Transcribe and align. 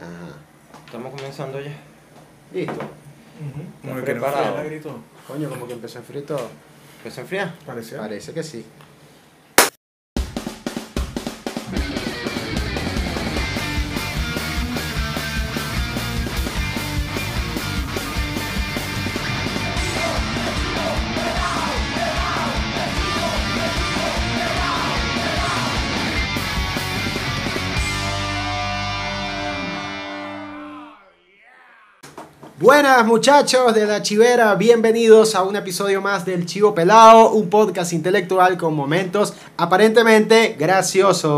Ajá. 0.00 0.36
Estamos 0.86 1.14
comenzando 1.14 1.60
ya. 1.60 1.72
Listo. 2.52 2.80
Como 3.82 3.96
que 3.96 4.02
preparado? 4.02 4.36
queremos 4.38 4.60
freír 4.60 4.70
grito. 4.72 4.98
Coño, 5.26 5.48
como 5.48 5.66
que 5.66 5.72
empezó 5.74 5.98
a 5.98 6.00
enfriar 6.00 6.24
todo. 6.24 6.48
¿Que 7.02 7.10
se 7.10 7.20
enfría? 7.20 7.54
Parecía. 7.64 7.98
Parece 7.98 8.32
que 8.34 8.42
sí. 8.42 8.64
Buenas 32.82 33.04
muchachos 33.04 33.74
de 33.74 33.84
la 33.84 34.00
Chivera, 34.00 34.54
bienvenidos 34.54 35.34
a 35.34 35.42
un 35.42 35.54
episodio 35.54 36.00
más 36.00 36.24
del 36.24 36.46
Chivo 36.46 36.74
Pelado, 36.74 37.32
un 37.32 37.50
podcast 37.50 37.92
intelectual 37.92 38.56
con 38.56 38.72
momentos 38.72 39.34
aparentemente 39.58 40.56
graciosos. 40.58 41.28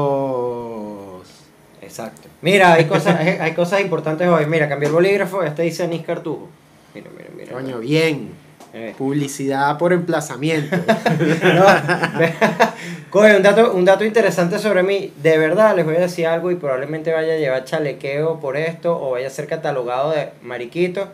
Exacto. 1.80 2.28
Mira, 2.42 2.74
hay 2.74 2.84
cosas, 2.84 3.18
hay 3.18 3.38
hay 3.40 3.54
cosas 3.54 3.80
importantes 3.80 4.28
hoy. 4.28 4.46
Mira, 4.46 4.68
cambié 4.68 4.86
el 4.86 4.94
bolígrafo. 4.94 5.42
Este 5.42 5.62
dice 5.62 5.82
Anís 5.82 6.02
Cartujo. 6.02 6.48
Mira, 6.94 7.10
mira, 7.16 7.30
mira. 7.36 7.52
Coño, 7.54 7.80
bien. 7.80 8.30
Eh. 8.72 8.94
Publicidad 8.96 9.76
por 9.78 9.92
emplazamiento. 9.92 10.76
Coño, 13.10 13.36
un 13.36 13.42
dato, 13.42 13.74
un 13.74 13.84
dato 13.84 14.04
interesante 14.04 14.60
sobre 14.60 14.84
mí. 14.84 15.12
De 15.20 15.38
verdad, 15.38 15.74
les 15.74 15.84
voy 15.84 15.96
a 15.96 16.00
decir 16.00 16.28
algo 16.28 16.52
y 16.52 16.54
probablemente 16.54 17.12
vaya 17.12 17.32
a 17.32 17.36
llevar 17.36 17.64
chalequeo 17.64 18.38
por 18.38 18.56
esto 18.56 18.96
o 18.96 19.10
vaya 19.10 19.26
a 19.26 19.30
ser 19.30 19.48
catalogado 19.48 20.12
de 20.12 20.28
mariquito. 20.42 21.08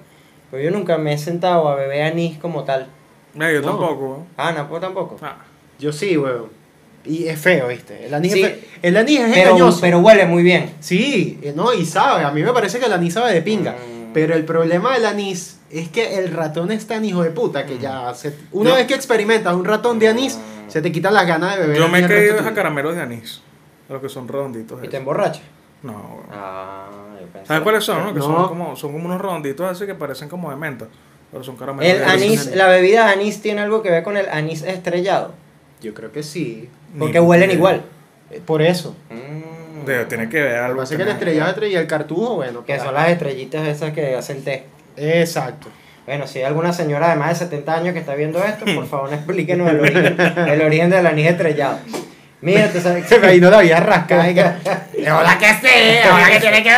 Pero 0.51 0.63
yo 0.63 0.71
nunca 0.71 0.96
me 0.99 1.13
he 1.13 1.18
sentado 1.18 1.68
a 1.68 1.74
beber 1.74 2.02
anís 2.02 2.38
como 2.38 2.65
tal. 2.65 2.87
Mira, 3.35 3.52
yo 3.52 3.60
No. 3.60 3.68
tampoco. 3.68 4.27
Ah, 4.37 4.52
no, 4.52 4.68
pues 4.68 4.80
tampoco. 4.80 5.16
¿no? 5.21 5.27
Ah, 5.27 5.37
Yo 5.79 5.93
sí, 5.93 6.16
weón. 6.16 6.46
Y 7.04 7.27
es 7.29 7.38
feo, 7.38 7.68
¿viste? 7.68 8.07
El 8.07 8.13
anís, 8.15 8.32
Sí. 8.32 8.43
es, 8.43 8.51
fe- 8.51 8.65
el 8.82 8.96
anís 8.96 9.21
es 9.21 9.32
Pero, 9.32 9.51
engañoso. 9.51 9.80
pero 9.80 9.99
huele 10.01 10.26
muy 10.26 10.43
bien. 10.43 10.74
Sí, 10.80 11.38
eh, 11.43 11.52
no, 11.54 11.73
y 11.73 11.87
sabe. 11.87 12.24
A 12.24 12.30
mí 12.32 12.43
me 12.43 12.52
parece 12.52 12.79
que 12.79 12.87
el 12.87 12.93
anís 12.93 13.15
sabe 13.15 13.32
de 13.32 13.41
pinga. 13.43 13.73
Mm. 13.73 14.13
Pero 14.13 14.35
el 14.35 14.45
problema 14.45 14.95
del 14.95 15.07
anís 15.07 15.60
es 15.71 15.88
que 15.88 16.19
el 16.19 16.32
ratón 16.32 16.73
es 16.73 16.87
tan 16.87 17.04
hijo 17.04 17.23
de 17.23 17.30
puta 17.30 17.65
que 17.66 17.79
ya 17.79 18.13
se- 18.15 18.35
una 18.52 18.71
Yo- 18.71 18.76
vez 18.76 18.87
que 18.87 18.95
experimentas 18.95 19.54
un 19.54 19.65
ratón 19.65 19.99
de 19.99 20.09
anís, 20.09 20.37
Mm. 20.37 20.71
se 20.71 20.82
te 20.82 20.91
quitan 20.91 21.15
las 21.15 21.26
ganas 21.26 21.54
de 21.57 21.63
beber. 21.63 21.76
yo 21.79 21.88
me 21.88 22.01
he 22.01 22.07
caído 22.09 22.41
a 22.41 22.54
caramelos 22.54 22.96
de 22.96 23.02
anís. 23.02 23.41
de 23.87 23.95
Los 23.95 24.02
que 24.02 24.09
son 24.09 24.26
redonditos. 24.29 24.79
Y 24.79 24.82
te 24.82 24.87
esos. 24.88 24.99
emborracha. 24.99 25.41
No, 25.82 25.93
weón. 25.93 26.26
Ah, 26.32 26.88
pensé. 27.29 27.46
¿Sabes 27.46 27.62
cuáles 27.62 27.84
son? 27.84 28.04
No? 28.04 28.12
Que 28.12 28.18
No. 28.21 28.24
Son, 28.26 28.48
como, 28.48 28.76
son 28.76 28.93
como 28.93 29.07
unos 29.07 29.21
redonditos 29.21 29.71
así 29.71 29.87
que 29.87 29.95
parecen 29.95 30.29
como 30.29 30.51
de 30.51 30.57
menta. 30.57 30.87
Pero 31.30 31.45
son 31.45 31.57
caramelos 31.57 32.01
El 32.01 32.04
anís, 32.09 32.54
la 32.57 32.68
bebida 32.68 33.07
de 33.07 33.12
anís 33.12 33.40
tiene 33.43 33.60
algo 33.60 33.82
que 33.82 33.90
ver 33.90 34.02
con 34.02 34.16
el 34.16 34.29
anís 34.30 34.62
estrellado. 34.62 35.35
Yo 35.82 35.93
creo 35.95 36.10
que 36.10 36.23
sí. 36.23 36.68
Porque 36.98 37.20
Ni- 37.20 37.26
huelen 37.26 37.51
igual. 37.51 37.82
Eh, 38.30 38.40
Por 38.45 38.62
eso. 38.62 38.96
Mm. 39.10 39.85
Debe, 39.87 40.04
tiene 40.07 40.29
que 40.29 40.40
ver 40.43 40.52
que 40.52 40.59
algo. 40.59 40.82
es 40.82 40.88
que 40.90 40.96
el 40.96 41.09
estrellado 41.09 41.66
y 41.66 41.74
el 41.74 41.87
cartujo, 41.87 42.37
bueno. 42.37 42.65
Que 42.65 42.74
para- 42.74 42.85
son 42.85 42.95
las 42.95 43.10
estrellitas 43.10 43.66
esas 43.68 43.92
que 43.92 44.15
hacen 44.16 44.42
té. 44.42 44.65
Exacto. 44.96 45.68
Bueno, 46.07 46.26
si 46.26 46.38
hay 46.38 46.45
alguna 46.46 46.73
señora 46.73 47.10
de 47.10 47.16
más 47.16 47.38
de 47.38 47.45
70 47.45 47.74
años 47.74 47.92
que 47.92 48.01
está 48.01 48.15
viendo 48.15 48.42
esto, 48.42 48.65
por 48.74 48.87
favor 48.87 49.13
explíquenos 49.13 49.68
el 49.70 49.80
origen, 49.80 50.16
el 50.48 50.63
origen 50.63 50.90
del 50.90 51.07
anís 51.07 51.26
estrellado. 51.26 51.79
Mira, 52.40 52.70
tú 52.73 52.80
sabes 52.80 53.07
Se 53.09 53.18
me 53.18 53.32
vino 53.35 53.51
la 53.51 53.60
vida 53.60 53.80
rascada. 53.80 54.26
y 55.09 55.12
que- 55.12 55.16
Hola 55.18 55.38
que 55.38 55.46
sí, 55.46 56.09
hola 56.12 56.30
que 56.30 56.40
tiene 56.40 56.62
que 56.62 56.70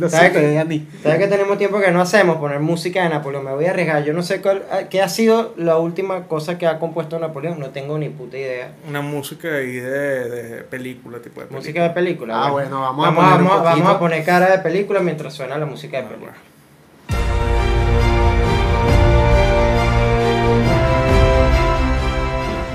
ver. 0.00 0.10
¿Sabes 0.10 0.34
de 0.34 0.58
anís. 0.58 0.82
¿Sabes 1.02 1.18
que 1.18 1.26
tenemos 1.28 1.58
tiempo 1.58 1.80
que 1.80 1.90
no 1.90 2.00
hacemos? 2.00 2.36
Poner 2.38 2.60
música 2.60 3.02
de 3.02 3.08
Napoleón. 3.10 3.44
Me 3.44 3.52
voy 3.52 3.66
a 3.66 3.70
arriesgar. 3.70 4.02
Yo 4.04 4.12
no 4.12 4.22
sé 4.22 4.40
cuál, 4.40 4.64
ah, 4.70 4.80
qué 4.90 5.02
ha 5.02 5.08
sido 5.08 5.54
la 5.56 5.78
última 5.78 6.24
cosa 6.24 6.58
que 6.58 6.66
ha 6.66 6.78
compuesto 6.78 7.18
Napoleón. 7.18 7.58
No 7.60 7.70
tengo 7.70 7.98
ni 7.98 8.08
puta 8.08 8.36
idea. 8.36 8.72
Una 8.88 9.00
música 9.00 9.48
ahí 9.48 9.72
de, 9.76 10.28
de 10.28 10.62
película, 10.64 11.18
tipo 11.18 11.40
de 11.40 11.46
película. 11.46 11.58
Música 11.60 11.82
de 11.82 11.90
película. 11.90 12.44
Ah, 12.46 12.50
bueno, 12.50 12.80
vamos 12.80 13.06
a 13.06 13.10
vamos, 13.10 13.24
poner 13.24 13.40
un 13.58 13.64
vamos, 13.64 13.88
a 13.94 13.98
poner 13.98 14.24
cara 14.24 14.50
de 14.50 14.58
película 14.58 15.00
mientras 15.00 15.34
suena 15.34 15.56
la 15.58 15.66
música 15.66 15.98
de 15.98 16.04
Ah, 16.04 16.08
película. 16.08 16.32
bueno. 16.32 17.48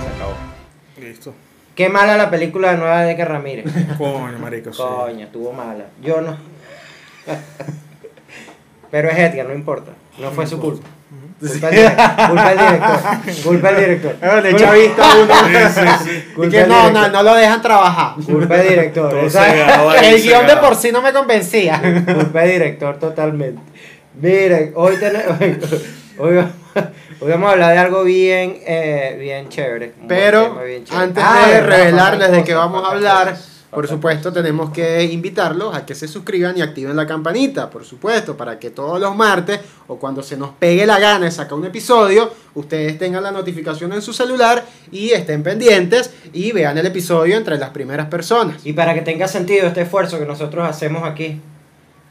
Se 0.02 0.08
acabó. 0.16 0.36
Listo. 1.00 1.34
Qué 1.76 1.90
mala 1.90 2.18
la 2.18 2.30
película 2.30 2.74
nueva 2.76 3.02
de 3.02 3.16
que 3.16 3.26
Ramírez. 3.26 3.66
Coño, 3.98 4.38
marico, 4.40 4.72
sí. 4.72 4.82
Coño, 4.82 5.26
estuvo 5.26 5.52
mala. 5.54 5.86
Yo 6.02 6.22
no. 6.22 6.38
Pero 8.92 9.10
es 9.10 9.18
Edgar, 9.18 9.48
no 9.48 9.54
importa. 9.54 9.92
No 10.20 10.30
fue 10.32 10.46
su 10.46 10.60
culpa. 10.60 10.88
Culpa 11.40 11.70
del, 11.72 11.92
culpa 12.30 12.50
del 12.52 12.58
director. 12.60 12.94
Culpa 13.44 13.72
del 13.72 13.80
director. 13.80 14.16
Culpa- 14.16 14.56
chavista 14.58 15.04
uno. 15.18 15.34
Sí, 16.04 16.50
que 16.52 16.66
no, 16.68 16.90
no, 16.92 17.10
no 17.10 17.24
lo 17.24 17.34
dejan 17.36 17.62
trabajar. 17.62 18.14
Culpa 18.24 18.56
del 18.58 18.70
director. 18.70 19.14
El 20.02 20.22
guion 20.22 20.48
de 20.48 20.58
por 20.58 20.76
sí 20.76 20.92
no 20.92 21.02
me 21.02 21.12
convencía. 21.12 21.82
Culpa 22.06 22.42
del 22.42 22.52
director 22.52 22.98
totalmente. 23.00 23.62
Miren, 24.22 24.72
hoy 24.76 24.96
tenemos. 24.98 25.38
Hoy, 26.18 26.36
vamos- 26.36 26.52
hoy 27.22 27.30
vamos 27.32 27.50
a 27.50 27.52
hablar 27.54 27.74
de 27.74 27.78
algo 27.80 28.04
bien, 28.04 28.58
eh, 28.66 29.18
bien 29.20 29.50
chévere. 29.50 29.94
Pero 30.08 30.44
tema 30.50 30.62
bien 30.64 30.84
chévere. 30.86 31.04
antes 31.04 31.24
Ah, 31.26 31.48
de 31.50 31.62
revelarles 31.62 32.32
de 32.32 32.44
qué 32.44 32.54
vamos 32.54 32.84
a 32.84 32.92
hablar, 32.92 33.36
por 33.72 33.88
supuesto 33.88 34.32
tenemos 34.32 34.70
que 34.72 35.04
invitarlos 35.04 35.76
a 35.76 35.84
que 35.86 35.96
se 35.96 36.08
suscriban 36.08 36.56
y 36.58 36.62
activen 36.62 36.96
la 36.96 37.08
campanita, 37.08 37.70
por 37.72 37.84
supuesto, 37.86 38.38
para 38.38 38.60
que 38.60 38.70
todos 38.70 39.00
los 39.00 39.16
martes 39.16 39.60
o 39.88 39.98
cuando 39.98 40.22
se 40.22 40.38
nos 40.38 40.52
pegue 40.52 40.86
la 40.86 41.00
gana 41.00 41.26
de 41.26 41.32
sacar 41.32 41.56
un 41.56 41.66
episodio, 41.66 42.32
ustedes 42.54 43.00
tengan 43.00 43.24
la 43.24 43.32
notificación 43.32 43.92
en 43.94 44.02
su 44.04 44.14
celular 44.14 44.64
y 44.92 45.10
estén 45.12 45.42
pendientes 45.42 46.14
y 46.34 46.52
vean 46.52 46.78
el 46.78 46.86
episodio 46.86 47.36
entre 47.36 47.58
las 47.58 47.72
primeras 47.72 48.08
personas. 48.08 48.64
Y 48.66 48.74
para 48.74 48.94
que 48.94 49.02
tenga 49.02 49.28
sentido 49.28 49.66
este 49.68 49.82
esfuerzo 49.82 50.20
que 50.20 50.26
nosotros 50.26 50.68
hacemos 50.70 51.04
aquí. 51.04 51.42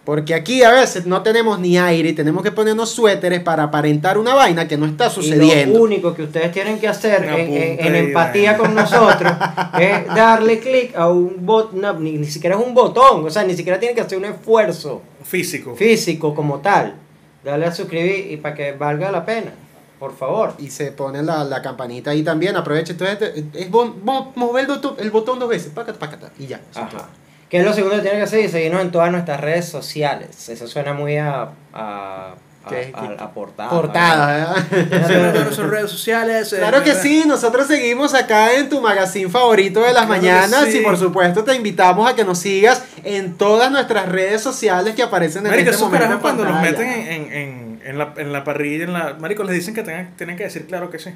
Porque 0.05 0.35
aquí 0.35 0.65
a 0.65 0.73
veces 0.73 1.07
no 1.07 1.23
tenemos 1.23 1.61
ni 1.61 1.79
aire 1.79 2.09
y 2.09 2.13
tenemos 2.13 2.43
que 2.43 2.51
ponernos 2.51 2.91
suéteres 2.91 3.39
para 3.41 3.63
aparentar 3.63 4.19
una 4.19 4.35
vaina 4.35 4.67
que 4.67 4.77
no 4.77 4.85
está 4.87 5.07
Y 5.07 5.11
sucediendo. 5.11 5.79
lo 5.79 5.85
único 5.85 6.13
que 6.13 6.25
ustedes 6.25 6.51
tienen 6.51 6.81
que 6.81 6.89
hacer 6.89 7.23
en, 7.23 7.53
en- 7.53 7.87
en 7.87 7.95
y 7.95 7.99
empatía 7.99 8.59
con 8.59 8.75
nosotros 8.75 9.33
es 9.81 10.07
darle 10.09 10.59
clic 10.59 10.97
a 10.97 11.09
un 11.09 11.47
botón, 11.47 12.03
ni, 12.03 12.13
ni 12.19 12.27
siquiera 12.27 12.57
es 12.59 12.67
un 12.67 12.75
botón, 12.75 13.25
o 13.25 13.31
sea, 13.31 13.45
ni 13.45 13.55
siquiera 13.55 13.79
tienen 13.79 13.95
que 13.95 14.01
hacer 14.03 14.19
un 14.19 14.25
esfuerzo 14.25 15.03
Físico. 15.23 15.77
físico 15.77 16.35
como 16.35 16.59
tal. 16.59 16.97
Darle 17.45 17.67
a 17.67 17.73
suscribir 17.73 18.33
y 18.33 18.37
para 18.39 18.57
que 18.57 18.73
valga 18.73 19.13
la 19.13 19.25
pena, 19.25 19.53
por 20.01 20.17
favor. 20.17 20.55
Y 20.59 20.69
se 20.71 20.91
pone 20.91 21.23
la, 21.23 21.45
la 21.45 21.63
campanita 21.63 22.11
ahí 22.11 22.25
también, 22.25 22.57
aprovecha. 22.57 22.91
Entonces, 22.93 23.19
te- 23.53 23.61
es 23.63 23.71
bon- 23.71 23.95
bon- 24.05 24.33
mover 24.35 24.63
el 24.63 24.67
botón, 24.69 24.95
el 24.99 25.11
botón 25.13 25.39
dos 25.39 25.49
veces, 25.49 25.71
pácata, 25.73 25.97
pácata, 25.99 26.33
y 26.41 26.47
ya. 26.49 26.61
Ajá. 26.75 27.09
Que 27.53 27.59
es 27.59 27.65
lo 27.67 27.75
segundo 27.75 27.97
que 27.97 28.01
tienen 28.03 28.19
que 28.21 28.25
hacer 28.25 28.41
y 28.41 28.49
seguirnos 28.49 28.81
en 28.81 28.91
todas 28.91 29.13
nuestras 29.13 29.39
redes 29.39 29.67
sociales. 29.69 30.49
Eso 30.49 30.67
suena 30.67 30.95
muy 30.95 31.19
a, 31.19 31.51
a, 31.75 32.35
a, 32.65 32.69
¿Qué? 32.71 32.91
a- 32.95 33.25
a 33.25 33.31
portada. 33.35 33.69
Portada, 33.69 34.55
¿verdad? 34.71 35.11
En 35.11 35.33
nuestras 35.45 35.69
redes 35.69 35.91
sociales. 35.91 36.51
eh, 36.55 36.57
Claro 36.57 36.83
que 36.83 36.91
¿verdad? 36.93 37.03
sí, 37.03 37.25
nosotros 37.27 37.67
seguimos 37.67 38.15
acá 38.15 38.55
en 38.55 38.71
tu 38.71 38.81
magazine 38.81 39.29
favorito 39.29 39.81
de 39.81 39.93
las 39.93 40.07
Claro 40.07 40.09
mañanas 40.09 40.65
sí. 40.65 40.79
y 40.79 40.81
por 40.83 40.97
supuesto 40.97 41.45
te 41.45 41.55
invitamos 41.55 42.11
a 42.11 42.15
que 42.15 42.25
nos 42.25 42.39
sigas 42.39 42.85
en 43.05 43.37
todas 43.37 43.71
nuestras 43.71 44.09
redes 44.09 44.41
sociales 44.41 44.95
que 44.95 45.03
aparecen 45.03 45.45
en 45.45 45.51
Marico, 45.51 45.71
este 45.73 45.85
momento 45.85 46.07
en 46.15 46.19
cuando 46.21 46.45
los 46.45 46.53
pantalla. 46.55 46.71
meten 46.79 46.89
en, 46.89 47.07
en, 47.23 47.33
en, 47.35 47.83
en 47.85 47.99
la, 47.99 48.15
en 48.17 48.33
la 48.33 48.45
parrilla, 48.45 48.85
en 48.85 48.95
la... 48.95 49.13
Marico, 49.21 49.45
les 49.45 49.57
dicen 49.57 49.75
que 49.75 49.83
tengan, 49.83 50.17
tienen 50.17 50.39
que 50.39 50.45
decir 50.45 50.67
claro 50.67 50.89
que 50.89 50.99
sí. 50.99 51.11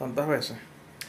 Tantas 0.00 0.26
veces. 0.26 0.56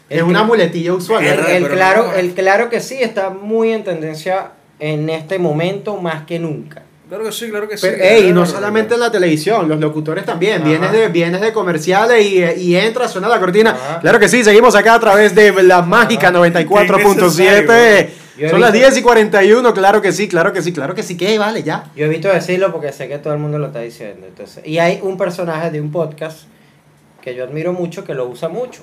Es 0.09 0.21
una 0.23 0.43
muletilla 0.43 0.93
usual. 0.93 1.25
El, 1.25 1.39
el 1.63 1.67
claro, 1.69 2.13
el 2.15 2.33
claro 2.33 2.69
que 2.69 2.79
sí 2.79 2.97
está 3.01 3.29
muy 3.29 3.71
en 3.71 3.83
tendencia 3.83 4.51
en 4.79 5.09
este 5.09 5.37
momento 5.39 5.97
más 5.97 6.23
que 6.25 6.39
nunca. 6.39 6.83
Claro 7.09 7.23
que 7.23 7.31
sí, 7.31 7.49
claro 7.49 7.69
que 7.69 7.77
sí. 7.77 7.87
Pero, 7.89 8.03
ey, 8.03 8.27
y 8.27 8.31
no 8.33 8.43
Claro, 8.43 8.57
solamente 8.57 8.93
en 8.95 8.99
la 8.99 9.09
televisión, 9.11 9.69
los 9.69 9.79
locutores 9.79 10.25
también. 10.25 10.61
Ajá. 10.61 10.69
Vienes 10.69 10.91
de, 10.91 11.07
vienes 11.07 11.39
de 11.41 11.53
comerciales 11.53 12.25
y, 12.25 12.43
y 12.61 12.75
entra, 12.75 13.07
suena 13.07 13.29
la 13.29 13.39
cortina. 13.39 13.71
Ajá. 13.71 13.99
Claro 14.01 14.19
que 14.19 14.27
sí, 14.27 14.43
seguimos 14.43 14.75
acá 14.75 14.95
a 14.95 14.99
través 14.99 15.33
de 15.33 15.51
la 15.63 15.81
mágica 15.81 16.27
Ajá. 16.29 16.37
94.7. 16.39 18.09
Yo 18.37 18.45
he 18.45 18.49
Son 18.51 18.61
las 18.61 18.71
visto- 18.71 18.87
10 18.89 18.97
y 18.99 19.01
41, 19.01 19.73
claro 19.73 20.01
que 20.01 20.11
sí, 20.11 20.27
claro 20.27 20.53
que 20.53 20.61
sí, 20.61 20.71
claro 20.71 20.93
que 20.93 21.01
sí. 21.01 21.17
¿Qué? 21.17 21.39
Vale, 21.39 21.63
ya. 21.63 21.85
Yo 21.95 22.05
evito 22.05 22.27
decirlo 22.27 22.71
porque 22.71 22.91
sé 22.91 23.07
que 23.07 23.17
todo 23.17 23.33
el 23.33 23.39
mundo 23.39 23.57
lo 23.57 23.67
está 23.67 23.79
diciendo. 23.79 24.27
Entonces, 24.27 24.63
y 24.65 24.77
hay 24.77 24.99
un 25.01 25.17
personaje 25.17 25.71
de 25.71 25.81
un 25.81 25.91
podcast 25.91 26.41
que 27.21 27.33
yo 27.35 27.43
admiro 27.45 27.73
mucho 27.73 28.03
que 28.03 28.13
lo 28.13 28.27
usa 28.27 28.47
mucho, 28.47 28.81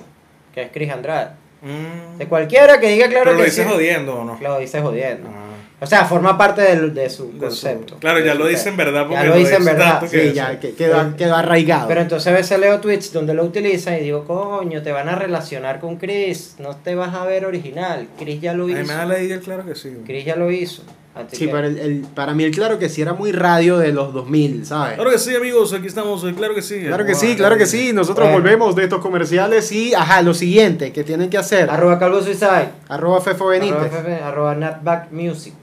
que 0.55 0.63
es 0.63 0.69
Chris 0.73 0.89
Andrade. 0.91 1.31
Mm. 1.61 2.17
De 2.17 2.27
cualquiera 2.27 2.79
que 2.79 2.87
diga 2.89 3.07
claro 3.07 3.25
Pero 3.25 3.37
lo 3.37 3.43
que 3.43 3.49
dices 3.49 3.65
sí, 3.67 3.71
jodiendo 3.71 4.15
o 4.15 4.23
no. 4.23 4.39
Lo 4.41 4.59
dice 4.59 4.81
jodiendo. 4.81 5.29
Ah. 5.29 5.41
O 5.81 5.85
sea, 5.87 6.05
forma 6.05 6.37
parte 6.37 6.61
del- 6.61 6.93
de 6.93 7.09
su 7.09 7.25
De 7.25 7.31
su- 7.33 7.39
concepto. 7.39 7.97
claro, 7.97 8.19
ya 8.19 8.33
lo 8.33 8.47
dice 8.47 8.69
en 8.69 8.77
verdad. 8.77 9.01
Ya 9.01 9.07
porque 9.09 9.25
lo 9.27 9.35
dice 9.35 9.55
en 9.55 9.59
dice 9.61 9.73
verdad, 9.73 9.99
que 10.01 10.07
Sí, 10.29 10.33
ya, 10.33 10.59
que- 10.59 10.73
quedó, 10.73 11.15
quedó 11.17 11.35
arraigado. 11.35 11.87
Pero 11.89 12.01
entonces 12.01 12.27
a 12.31 12.35
veces 12.35 12.57
leo 12.59 12.79
tweets 12.79 13.11
donde 13.11 13.33
lo 13.33 13.43
utilizan 13.43 13.95
y 13.95 13.99
digo, 13.99 14.23
coño, 14.25 14.81
te 14.81 14.91
van 14.93 15.09
a 15.09 15.15
relacionar 15.15 15.79
con 15.81 15.97
Chris, 15.97 16.55
no 16.59 16.75
te 16.77 16.95
vas 16.95 17.13
a 17.13 17.25
ver 17.25 17.45
original. 17.45 18.07
Chris 18.17 18.39
ya 18.39 18.53
lo 18.53 18.69
hizo. 18.69 18.79
me 18.79 18.93
da 18.93 19.05
la 19.05 19.19
idea, 19.19 19.39
claro 19.41 19.65
que 19.65 19.75
sí. 19.75 19.97
Chris 20.05 20.23
ya 20.23 20.35
lo 20.37 20.49
hizo. 20.49 20.81
Así 21.15 21.37
Sí, 21.37 21.45
que- 21.45 21.51
pero 21.53 21.67
el, 21.67 21.77
el- 21.79 22.01
para 22.13 22.33
mí 22.33 22.43
el 22.43 22.51
claro 22.53 22.77
que 22.77 22.89
sí 22.89 23.01
era 23.01 23.13
muy 23.13 23.31
radio 23.31 23.77
de 23.77 23.93
los 23.93 24.13
2000, 24.13 24.65
¿sabes? 24.65 24.95
Claro 24.95 25.09
que 25.09 25.17
sí, 25.17 25.33
amigos, 25.35 25.71
aquí 25.73 25.87
estamos, 25.87 26.23
eh, 26.25 26.33
claro 26.35 26.53
que 26.53 26.61
sí. 26.61 26.81
Claro 26.85 27.05
que 27.05 27.13
Wow, 27.13 27.21
sí, 27.21 27.35
claro 27.37 27.57
que 27.57 27.65
sí. 27.65 27.93
Nosotros 27.93 28.27
Bueno. 28.27 28.41
volvemos 28.41 28.75
de 28.75 28.83
estos 28.83 28.99
comerciales 29.01 29.71
y, 29.71 29.93
ajá, 29.93 30.21
lo 30.21 30.33
siguiente 30.33 30.91
que 30.91 31.03
tienen 31.05 31.29
que 31.29 31.37
hacer. 31.37 31.69
Arroba 31.69 31.97
Calvo 31.97 32.21
Suicide. 32.21 32.69
Arroba 32.89 33.21
Fefo 33.21 33.47
Benítez. 33.47 33.91
Arroba, 34.23 34.55
Natback 34.55 35.11
Music. 35.11 35.53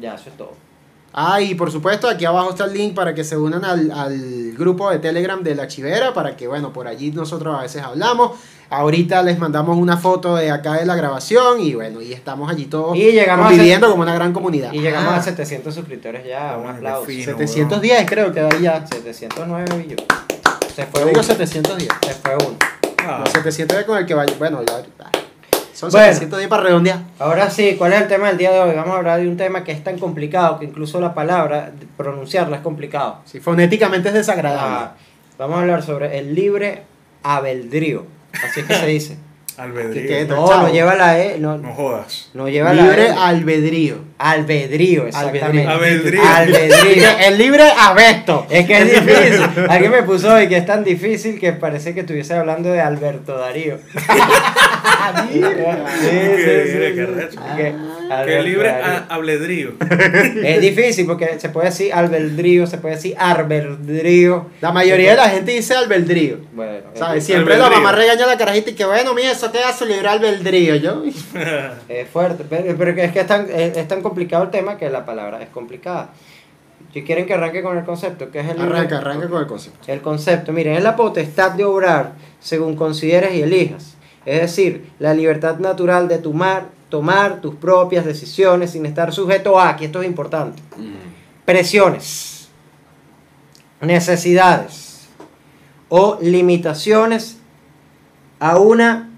Ya, 0.00 0.14
eso 0.16 0.28
es 0.28 0.36
todo. 0.36 0.52
Ah, 1.18 1.40
y 1.40 1.54
por 1.54 1.70
supuesto, 1.70 2.08
aquí 2.08 2.24
abajo 2.26 2.50
está 2.50 2.64
el 2.66 2.74
link 2.74 2.94
para 2.94 3.14
que 3.14 3.24
se 3.24 3.38
unan 3.38 3.64
al, 3.64 3.90
al 3.90 4.52
grupo 4.52 4.90
de 4.90 4.98
Telegram 4.98 5.42
de 5.42 5.54
la 5.54 5.66
Chivera, 5.66 6.12
para 6.12 6.36
que, 6.36 6.46
bueno, 6.46 6.72
por 6.74 6.86
allí 6.88 7.10
nosotros 7.12 7.56
a 7.58 7.62
veces 7.62 7.80
hablamos. 7.82 8.32
Ahorita 8.68 9.22
les 9.22 9.38
mandamos 9.38 9.76
una 9.78 9.96
foto 9.96 10.34
de 10.36 10.50
acá 10.50 10.74
de 10.74 10.86
la 10.86 10.96
grabación 10.96 11.60
y, 11.60 11.74
bueno, 11.74 12.00
y 12.02 12.12
estamos 12.12 12.50
allí 12.50 12.64
todos 12.66 12.96
Y 12.96 13.12
llegamos 13.12 13.46
conviviendo 13.48 13.88
como 13.90 14.02
una 14.02 14.14
gran 14.14 14.32
comunidad. 14.32 14.72
Y 14.72 14.80
llegamos 14.80 15.12
Ah, 15.12 15.16
a 15.18 15.22
700 15.22 15.72
suscriptores 15.74 16.26
ya. 16.26 16.54
Ah, 16.54 16.58
Un 16.58 16.66
aplauso. 16.70 17.06
fino. 17.06 17.24
710 17.24 18.06
creo 18.10 18.32
que 18.32 18.40
ahí 18.40 18.62
ya. 18.62 18.84
709 18.86 19.64
billones. 19.76 20.04
Se 20.74 20.84
fue 20.86 21.00
Yo 21.00 21.06
uno. 21.06 21.08
digo 21.10 21.22
710. 21.22 21.88
Se 22.04 22.10
fue 22.14 22.34
uno. 22.36 22.56
Ah, 22.98 23.20
Los 23.20 23.30
710 23.32 23.84
con 23.84 23.98
el 23.98 24.06
que 24.06 24.14
vaya. 24.14 24.34
Bueno, 24.38 24.60
ya. 24.66 24.82
ah, 25.00 25.10
Son 25.72 25.90
Bueno. 25.90 26.12
710 26.12 26.48
para 26.48 26.62
redondear. 26.64 26.98
Ahora 27.20 27.48
sí, 27.50 27.76
¿cuál 27.78 27.92
es 27.92 28.02
el 28.02 28.08
tema 28.08 28.26
del 28.28 28.38
día 28.38 28.50
de 28.50 28.58
hoy? 28.60 28.74
Vamos 28.74 28.94
a 28.94 28.98
hablar 28.98 29.20
de 29.20 29.28
un 29.28 29.36
tema 29.36 29.62
que 29.62 29.70
es 29.72 29.84
tan 29.84 29.96
complicado 29.98 30.58
que 30.58 30.64
incluso 30.64 31.00
la 31.00 31.14
palabra, 31.14 31.70
pronunciarla 31.96 32.56
es 32.56 32.62
complicado. 32.62 33.18
Sí, 33.26 33.38
fonéticamente 33.38 34.08
es 34.08 34.14
desagradable. 34.14 34.86
Ah, 34.86 34.94
vamos 35.38 35.58
a 35.58 35.60
hablar 35.60 35.82
sobre 35.84 36.18
el 36.18 36.34
libre 36.34 36.82
albedrío. 37.22 38.15
Así 38.44 38.60
es 38.60 38.66
que 38.66 38.74
se 38.74 38.86
dice. 38.86 39.16
albedrío. 39.56 40.02
¿Qué- 40.02 40.06
qué? 40.08 40.24
No, 40.26 40.46
no 40.62 40.68
lleva 40.70 40.94
la 40.96 41.18
E, 41.18 41.38
no, 41.38 41.56
No 41.58 41.72
jodas. 41.72 42.30
no 42.34 42.48
lleva 42.48 42.72
Libre 42.74 43.08
la 43.08 43.14
E. 43.14 43.18
albedrío. 43.18 43.98
Albedrío, 44.18 45.06
exactamente. 45.06 45.66
Albedrío. 45.66 46.22
Albedrío. 46.22 47.08
El 47.26 47.38
libre 47.38 47.64
abesto. 47.78 48.46
Es 48.48 48.66
que 48.66 48.78
es 48.78 49.06
difícil. 49.06 49.42
Alguien 49.68 49.90
me 49.90 50.02
puso 50.02 50.32
hoy 50.32 50.48
que 50.48 50.56
es 50.56 50.66
tan 50.66 50.84
difícil 50.84 51.38
que 51.38 51.52
parece 51.52 51.92
que 51.92 52.00
estuviese 52.00 52.34
hablando 52.34 52.70
de 52.72 52.80
Alberto 52.80 53.36
Darío. 53.36 53.78
Sí, 55.30 55.40
sí. 55.40 57.38
Que 57.56 58.42
libre 58.42 58.70
albedrío. 59.08 59.74
Es 60.42 60.60
difícil 60.60 61.06
porque 61.06 61.38
se 61.38 61.48
puede 61.48 61.68
decir 61.68 61.92
albedrío, 61.92 62.66
se 62.66 62.78
puede 62.78 62.96
decir 62.96 63.14
arbedrío. 63.18 64.46
La 64.60 64.72
mayoría 64.72 65.10
de 65.10 65.16
la 65.16 65.28
gente 65.28 65.52
dice 65.52 65.74
albedrío. 65.74 66.38
Bueno, 66.52 66.88
¿Sabes? 66.94 67.18
es, 67.18 67.26
Siempre 67.26 67.56
la 67.56 67.70
mamá 67.70 67.92
regaña 67.92 68.24
a 68.24 68.28
la 68.28 68.38
carajita 68.38 68.70
y 68.70 68.74
que 68.74 68.84
bueno, 68.84 69.14
mira, 69.14 69.32
eso 69.32 69.50
queda 69.52 69.72
su 69.72 69.86
libre 69.86 70.08
albedrío. 70.08 70.76
Yo, 70.76 71.02
es 71.88 72.08
fuerte, 72.08 72.44
pero, 72.48 72.76
pero 72.76 72.94
que 72.94 73.04
es 73.04 73.12
que 73.12 73.20
es 73.20 73.26
tan, 73.26 73.48
es, 73.50 73.76
es 73.76 73.88
tan 73.88 74.02
complicado 74.08 74.44
el 74.44 74.50
tema 74.50 74.76
que 74.76 74.88
la 74.88 75.04
palabra 75.04 75.42
es 75.42 75.48
complicada. 75.48 76.10
Si 76.92 77.02
quieren 77.02 77.26
que 77.26 77.34
arranque 77.34 77.62
con 77.62 77.76
el 77.76 77.84
concepto, 77.84 78.30
que 78.30 78.40
es 78.40 78.48
el 78.48 78.60
arranca, 78.60 78.98
arranca 78.98 79.28
con 79.28 79.40
el 79.40 79.46
concepto. 79.46 79.92
El 79.92 80.00
concepto, 80.00 80.52
miren, 80.52 80.76
es 80.76 80.82
la 80.82 80.96
potestad 80.96 81.52
de 81.52 81.64
obrar 81.64 82.12
según 82.40 82.76
consideres 82.76 83.34
y 83.34 83.42
elijas. 83.42 83.96
Es 84.24 84.40
decir, 84.40 84.90
la 84.98 85.12
libertad 85.12 85.58
natural 85.58 86.08
de 86.08 86.18
tomar, 86.18 86.68
tomar 86.88 87.40
tus 87.40 87.54
propias 87.56 88.04
decisiones 88.04 88.70
sin 88.70 88.86
estar 88.86 89.12
sujeto 89.12 89.58
a, 89.58 89.70
aquí 89.70 89.86
esto 89.86 90.00
es 90.00 90.06
importante, 90.06 90.62
presiones, 91.44 92.48
necesidades 93.80 95.08
o 95.88 96.18
limitaciones 96.20 97.38
a 98.38 98.58
una 98.58 99.10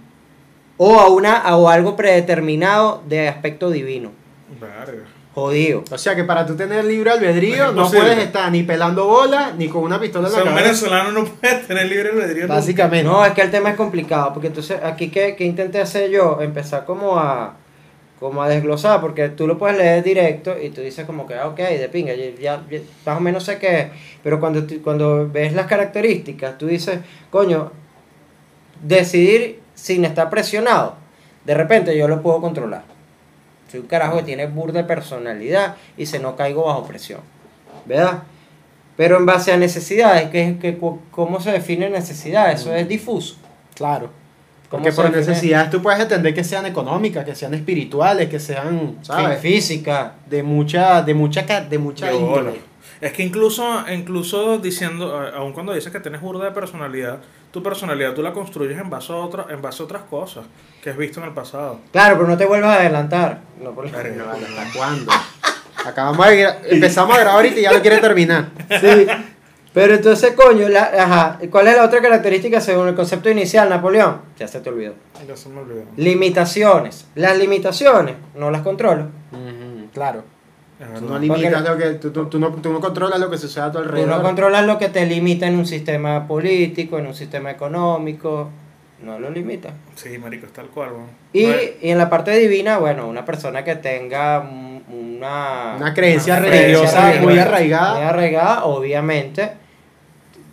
o 0.77 0.99
a 0.99 1.09
una 1.09 1.57
o 1.57 1.69
algo 1.69 1.97
predeterminado 1.97 3.03
de 3.09 3.29
aspecto 3.29 3.71
divino. 3.71 4.11
Verga. 4.61 5.05
Jodido. 5.35 5.85
O 5.91 5.99
sea 5.99 6.17
que 6.17 6.25
para 6.25 6.45
tú 6.47 6.57
tener 6.57 6.85
libre 6.85 7.11
albedrío 7.11 7.71
no 7.73 7.89
puedes 7.91 8.19
estar 8.19 8.51
ni 8.51 8.63
pelando 8.65 9.07
bola 9.07 9.53
ni 9.57 9.69
con 9.69 9.83
una 9.85 10.01
pistola 10.01 10.27
O 10.27 10.31
en 10.31 10.35
sea, 10.35 10.45
la 10.45 10.51
un 10.51 10.57
cabeza. 10.57 10.73
venezolano 10.87 11.13
no 11.13 11.25
puede 11.27 11.55
tener 11.65 11.87
libre 11.87 12.11
albedrío. 12.11 12.43
nunca. 12.45 12.55
Básicamente. 12.55 13.05
No, 13.09 13.25
es 13.25 13.33
que 13.35 13.43
el 13.43 13.51
tema 13.51 13.71
es 13.71 13.77
complicado, 13.77 14.33
porque 14.33 14.49
entonces 14.49 14.81
aquí 14.83 15.11
que, 15.11 15.37
que 15.37 15.45
intenté 15.45 15.81
hacer 15.81 16.11
yo, 16.11 16.39
empezar 16.41 16.85
como 16.85 17.19
a 17.19 17.55
como 18.19 18.43
a 18.43 18.49
desglosar, 18.49 19.01
porque 19.01 19.29
tú 19.29 19.47
lo 19.47 19.59
puedes 19.59 19.79
leer 19.79 20.03
directo 20.03 20.57
y 20.61 20.71
tú 20.71 20.81
dices 20.81 21.07
como 21.07 21.25
que, 21.25 21.35
ah, 21.35 21.47
ok, 21.47 21.57
de 21.57 21.89
pinga, 21.89 22.13
ya, 22.15 22.25
ya- 22.41 22.61
ya 22.69 22.81
más 23.07 23.17
o 23.17 23.21
menos 23.21 23.45
sé 23.45 23.59
qué 23.61 23.79
es, 23.79 23.87
pero 24.25 24.41
cuando, 24.41 24.65
tú- 24.65 24.83
cuando 24.83 25.29
ves 25.31 25.53
las 25.53 25.67
características, 25.69 26.59
tú 26.59 26.67
dices, 26.67 26.99
coño, 27.31 27.71
decidir 28.83 29.61
sin 29.75 30.05
estar 30.05 30.31
presionado, 30.31 30.97
de 31.45 31.55
repente 31.55 31.97
yo 31.97 32.09
lo 32.09 32.21
puedo 32.21 32.41
controlar. 32.41 32.83
Soy 33.71 33.81
un 33.81 33.87
carajo 33.87 34.19
que 34.19 34.23
tiene 34.25 34.47
burda 34.47 34.87
personalidad 34.87 35.77
y 35.97 36.07
se 36.07 36.19
no 36.19 36.37
caigo 36.37 36.65
bajo 36.65 36.85
presión, 36.87 37.21
¿verdad? 37.87 38.23
Pero 38.97 39.17
en 39.19 39.27
base 39.27 39.53
a 39.53 39.57
necesidades, 39.57 40.31
que, 40.31 40.59
que, 40.59 40.79
¿cómo 41.11 41.41
se 41.41 41.53
define 41.53 41.89
necesidad? 41.89 42.51
Eso 42.51 42.75
es 42.75 42.89
difuso. 42.89 43.37
Claro. 43.75 44.11
¿Cómo 44.69 44.83
Porque 44.83 44.93
por 44.93 45.11
necesidades 45.11 45.71
tú 45.71 45.81
puedes 45.81 46.01
entender 46.01 46.35
que 46.35 46.45
sean 46.45 46.67
económicas, 46.67 47.25
que 47.25 47.35
sean 47.35 47.55
espirituales, 47.55 48.29
que 48.29 48.39
sean, 48.41 48.99
¿sabes? 49.03 49.39
Física. 49.41 50.15
De 50.29 50.43
mucha, 50.43 51.03
de 51.03 51.15
mucha, 51.15 51.43
de 51.43 51.79
mucha 51.79 52.13
índole. 52.13 52.68
Es 53.01 53.13
que 53.13 53.23
incluso, 53.23 53.85
incluso 53.93 54.59
diciendo, 54.59 55.17
aun 55.37 55.53
cuando 55.53 55.73
dices 55.73 55.93
que 55.93 56.01
tienes 56.01 56.21
burda 56.21 56.45
de 56.47 56.51
personalidad, 56.51 57.19
tu 57.53 57.63
personalidad 57.63 58.13
tú 58.15 58.23
la 58.23 58.33
construyes 58.33 58.79
en 58.79 58.91
base 58.91 59.13
a, 59.13 59.17
otra, 59.17 59.47
en 59.51 59.63
base 59.63 59.83
a 59.83 59.87
otras 59.87 60.03
cosas 60.03 60.45
que 60.83 60.91
has 60.91 60.97
visto 60.97 61.21
en 61.21 61.27
el 61.27 61.33
pasado. 61.33 61.79
Claro, 61.93 62.17
pero 62.17 62.29
no 62.29 62.37
te 62.37 62.45
vuelvas 62.45 62.77
a 62.77 62.81
adelantar. 62.81 63.41
No, 63.63 63.71
por- 63.73 63.91
Verga. 63.91 64.25
No, 64.25 64.31
¿Hasta 64.33 64.73
cuándo? 64.79 65.13
Acabamos 65.87 66.27
de 66.27 66.49
empezamos 66.71 67.17
a 67.17 67.21
grabar 67.21 67.37
ahorita 67.37 67.61
y 67.61 67.63
ya 67.63 67.73
lo 67.73 67.81
quiere 67.81 67.99
terminar. 67.99 68.49
Sí. 68.81 69.07
Pero 69.73 69.95
entonces, 69.95 70.33
coño, 70.33 70.69
la, 70.69 70.83
ajá, 70.99 71.39
¿cuál 71.51 71.69
es 71.69 71.77
la 71.77 71.85
otra 71.85 72.01
característica 72.01 72.61
según 72.61 72.89
el 72.89 72.95
concepto 72.97 73.31
inicial, 73.31 73.69
Napoleón? 73.69 74.23
Ya 74.39 74.49
se 74.49 74.61
te 74.61 74.71
olvidó. 74.71 74.95
Ya 75.27 75.37
se 75.37 75.49
me 75.51 75.61
olvidó. 75.61 75.83
Limitaciones. 75.97 77.07
Las 77.15 77.39
limitaciones 77.39 78.17
no 78.35 78.51
las 78.51 78.63
controlo. 78.63 79.07
Claro. 79.95 80.25
Tú 80.99 81.07
no 81.07 81.19
limitas 81.19 81.65
lo 81.69 81.77
que 81.77 81.85
tú, 81.95 82.11
tú- 82.11 82.27
tú 82.27 82.39
no, 82.39 82.49
tú 82.53 82.73
no 82.73 82.81
controlas 82.81 83.19
lo 83.19 83.29
que 83.31 83.37
sucede 83.39 83.65
a 83.65 83.73
tu 83.73 83.79
Tú 83.79 83.85
alrededor. 83.85 84.09
no 84.17 84.23
controlas 84.23 84.65
lo 84.65 84.79
que 84.79 84.89
te 84.89 85.05
limita 85.07 85.47
en 85.47 85.57
un 85.57 85.67
sistema 85.67 86.27
político, 86.29 86.99
en 86.99 87.07
un 87.09 87.15
sistema 87.15 87.51
económico. 87.51 88.49
No 89.03 89.19
lo 89.19 89.31
limita. 89.31 89.71
Sí, 89.97 90.19
marico, 90.19 90.47
es 90.47 90.53
tal 90.53 90.67
cual. 90.69 90.91
weón. 90.93 91.07
Y, 91.33 91.45
y 91.87 91.91
en 91.91 91.99
la 91.99 92.09
parte 92.11 92.31
divina, 92.37 92.79
bueno, 92.79 93.09
una 93.09 93.25
persona 93.25 93.63
que 93.65 93.77
tenga 93.77 94.41
un- 94.41 94.83
una, 94.91 95.75
Una 95.77 95.95
creencia 95.95 96.35
Una 96.39 96.47
religiosa 96.49 97.01
creencia 97.03 97.23
muy 97.23 97.39
arraigada. 97.39 97.95
muy 97.97 98.05
arraigada, 98.05 98.65
obviamente. 98.65 99.51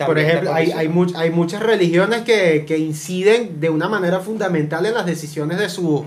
Por 0.05 0.19
ejemplo, 0.19 0.53
hay, 0.53 0.71
hay, 0.71 0.89
much- 0.89 1.15
hay 1.15 1.29
muchas 1.29 1.61
religiones 1.63 2.21
que, 2.23 2.65
que 2.67 2.77
inciden 2.77 3.59
de 3.61 3.69
una 3.69 3.87
manera 3.87 4.19
fundamental 4.19 4.85
en 4.85 4.93
las 4.95 5.05
decisiones 5.05 5.57
de 5.57 5.69
su... 5.69 6.03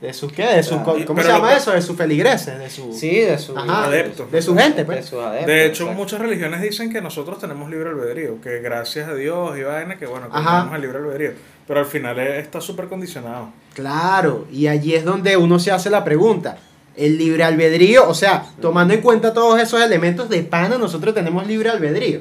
¿De 0.00 0.12
sus 0.14 0.32
qué? 0.32 0.44
De 0.46 0.62
sus, 0.62 0.78
Claro. 0.78 0.98
¿Cómo 1.06 1.16
Pero 1.16 1.22
se 1.22 1.28
llama 1.34 1.54
eso? 1.54 1.72
De 1.72 1.82
sus 1.82 1.96
feligreses, 1.96 2.58
de 2.58 2.70
su... 2.70 2.92
Sí, 2.92 3.18
de 3.20 3.36
su 3.36 3.56
Ajá, 3.56 3.84
adeptos. 3.84 4.30
de 4.32 4.40
su 4.40 4.56
gente, 4.56 4.78
de 4.78 4.84
pues. 4.86 5.04
sus 5.06 5.18
adeptos, 5.22 5.46
De 5.46 5.66
hecho, 5.66 5.82
exacto. 5.84 5.92
muchas 6.02 6.20
religiones 6.20 6.62
dicen 6.62 6.90
que 6.90 7.02
nosotros 7.02 7.38
tenemos 7.38 7.68
libre 7.70 7.90
albedrío, 7.90 8.40
que 8.40 8.60
gracias 8.60 9.08
a 9.08 9.14
Dios 9.14 9.58
y 9.58 9.62
vaina, 9.62 9.98
que 9.98 10.06
bueno, 10.06 10.30
que 10.30 10.36
Ajá. 10.38 10.60
tenemos 10.60 10.74
el 10.76 10.80
libre 10.82 10.98
albedrío. 10.98 11.32
Pero 11.66 11.80
al 11.80 11.86
final 11.86 12.18
eh, 12.18 12.40
está 12.40 12.60
súper 12.62 12.86
condicionado. 12.88 13.50
Claro, 13.74 14.46
y 14.50 14.66
allí 14.68 14.94
es 14.94 15.04
donde 15.04 15.36
uno 15.36 15.58
se 15.58 15.70
hace 15.70 15.90
la 15.90 16.02
pregunta. 16.02 16.56
El 16.96 17.18
libre 17.18 17.44
albedrío, 17.44 18.08
o 18.08 18.14
sea, 18.14 18.44
tomando 18.60 18.94
en 18.94 19.02
cuenta 19.02 19.32
todos 19.32 19.60
esos 19.60 19.80
elementos 19.82 20.28
de 20.28 20.42
pana, 20.42 20.78
nosotros 20.78 21.14
tenemos 21.14 21.46
libre 21.46 21.68
albedrío. 21.70 22.20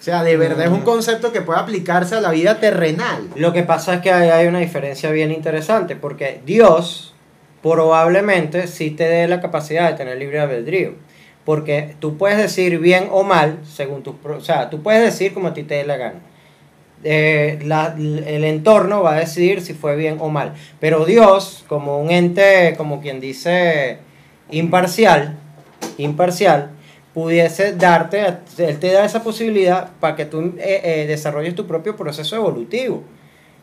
O 0.00 0.02
sea, 0.02 0.22
de 0.22 0.36
verdad 0.38 0.64
es 0.64 0.72
un 0.72 0.80
Mm. 0.80 0.84
concepto 0.84 1.30
que 1.30 1.42
puede 1.42 1.60
aplicarse 1.60 2.14
a 2.14 2.20
la 2.22 2.30
vida 2.30 2.58
terrenal. 2.58 3.28
Lo 3.36 3.52
que 3.52 3.62
pasa 3.62 3.94
es 3.96 4.00
que 4.00 4.10
hay, 4.10 4.30
hay 4.30 4.46
una 4.46 4.60
diferencia 4.60 5.10
bien 5.10 5.30
interesante, 5.30 5.94
porque 5.94 6.40
Dios 6.46 7.14
probablemente 7.62 8.66
sí 8.66 8.90
te 8.90 9.04
dé 9.04 9.28
la 9.28 9.40
capacidad 9.42 9.90
de 9.90 9.96
tener 9.98 10.16
libre 10.16 10.40
albedrío. 10.40 10.94
Porque 11.44 11.94
tú 12.00 12.16
puedes 12.16 12.38
decir 12.38 12.78
bien 12.78 13.08
o 13.10 13.22
mal, 13.24 13.58
según 13.64 14.02
tus... 14.02 14.14
O 14.24 14.40
sea, 14.40 14.70
tú 14.70 14.82
puedes 14.82 15.02
decir 15.04 15.34
como 15.34 15.48
a 15.48 15.54
ti 15.54 15.62
te 15.64 15.74
dé 15.74 15.84
la 15.86 15.96
gana. 15.98 16.20
Eh, 17.04 17.58
la- 17.64 17.94
el 17.96 18.44
entorno 18.44 19.02
va 19.02 19.14
a 19.16 19.20
decidir 19.20 19.60
si 19.62 19.74
fue 19.74 19.96
bien 19.96 20.16
o 20.20 20.28
mal. 20.30 20.54
Pero 20.80 21.04
Dios, 21.04 21.64
como 21.68 21.98
un 22.00 22.10
ente, 22.10 22.74
como 22.78 23.00
quien 23.02 23.20
dice, 23.20 23.98
imparcial, 24.50 25.36
imparcial, 25.98 26.70
pudiese 27.14 27.72
darte, 27.72 28.38
él 28.58 28.78
te 28.78 28.92
da 28.92 29.04
esa 29.04 29.22
posibilidad 29.22 29.90
para 30.00 30.16
que 30.16 30.24
tú 30.24 30.54
eh, 30.58 30.80
eh, 30.84 31.06
desarrolles 31.06 31.54
tu 31.54 31.66
propio 31.66 31.96
proceso 31.96 32.36
evolutivo, 32.36 33.02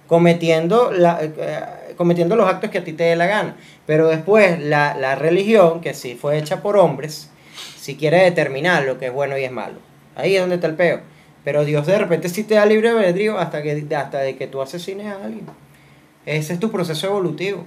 cometiendo, 0.08 0.92
la, 0.92 1.20
eh, 1.22 1.94
cometiendo 1.96 2.36
los 2.36 2.50
actos 2.50 2.70
que 2.70 2.80
a 2.80 2.84
ti 2.84 2.94
te 2.94 3.06
dé 3.06 3.16
la 3.16 3.28
gana. 3.28 3.56
Pero 3.86 4.08
después 4.08 4.60
la, 4.60 4.96
la 4.96 5.16
religión, 5.16 5.82
que 5.82 5.94
sí 5.94 6.16
fue 6.16 6.38
hecha 6.38 6.62
por 6.62 6.78
hombres, 6.78 7.30
si 7.78 7.96
quiere 7.96 8.24
determinar 8.24 8.84
lo 8.84 9.00
que 9.00 9.08
es 9.08 9.14
bueno 9.14 9.38
y 9.38 9.44
es 9.44 9.52
malo. 9.52 9.78
Ahí 10.16 10.36
es 10.36 10.42
donde 10.42 10.56
está 10.56 10.68
el 10.68 10.76
peo. 10.76 11.02
Pero 11.44 11.64
Dios 11.64 11.88
de 11.88 11.98
repente 11.98 12.28
sí 12.28 12.44
te 12.44 12.56
da 12.56 12.66
libre 12.66 12.90
albedrío 12.90 13.38
hasta, 13.40 13.62
que, 13.62 13.88
hasta 13.96 14.20
de 14.20 14.36
que 14.36 14.48
tú 14.48 14.62
asesines 14.62 15.08
a 15.08 15.24
alguien. 15.24 15.46
Ese 16.26 16.54
es 16.54 16.60
tu 16.60 16.70
proceso 16.70 17.08
evolutivo. 17.08 17.64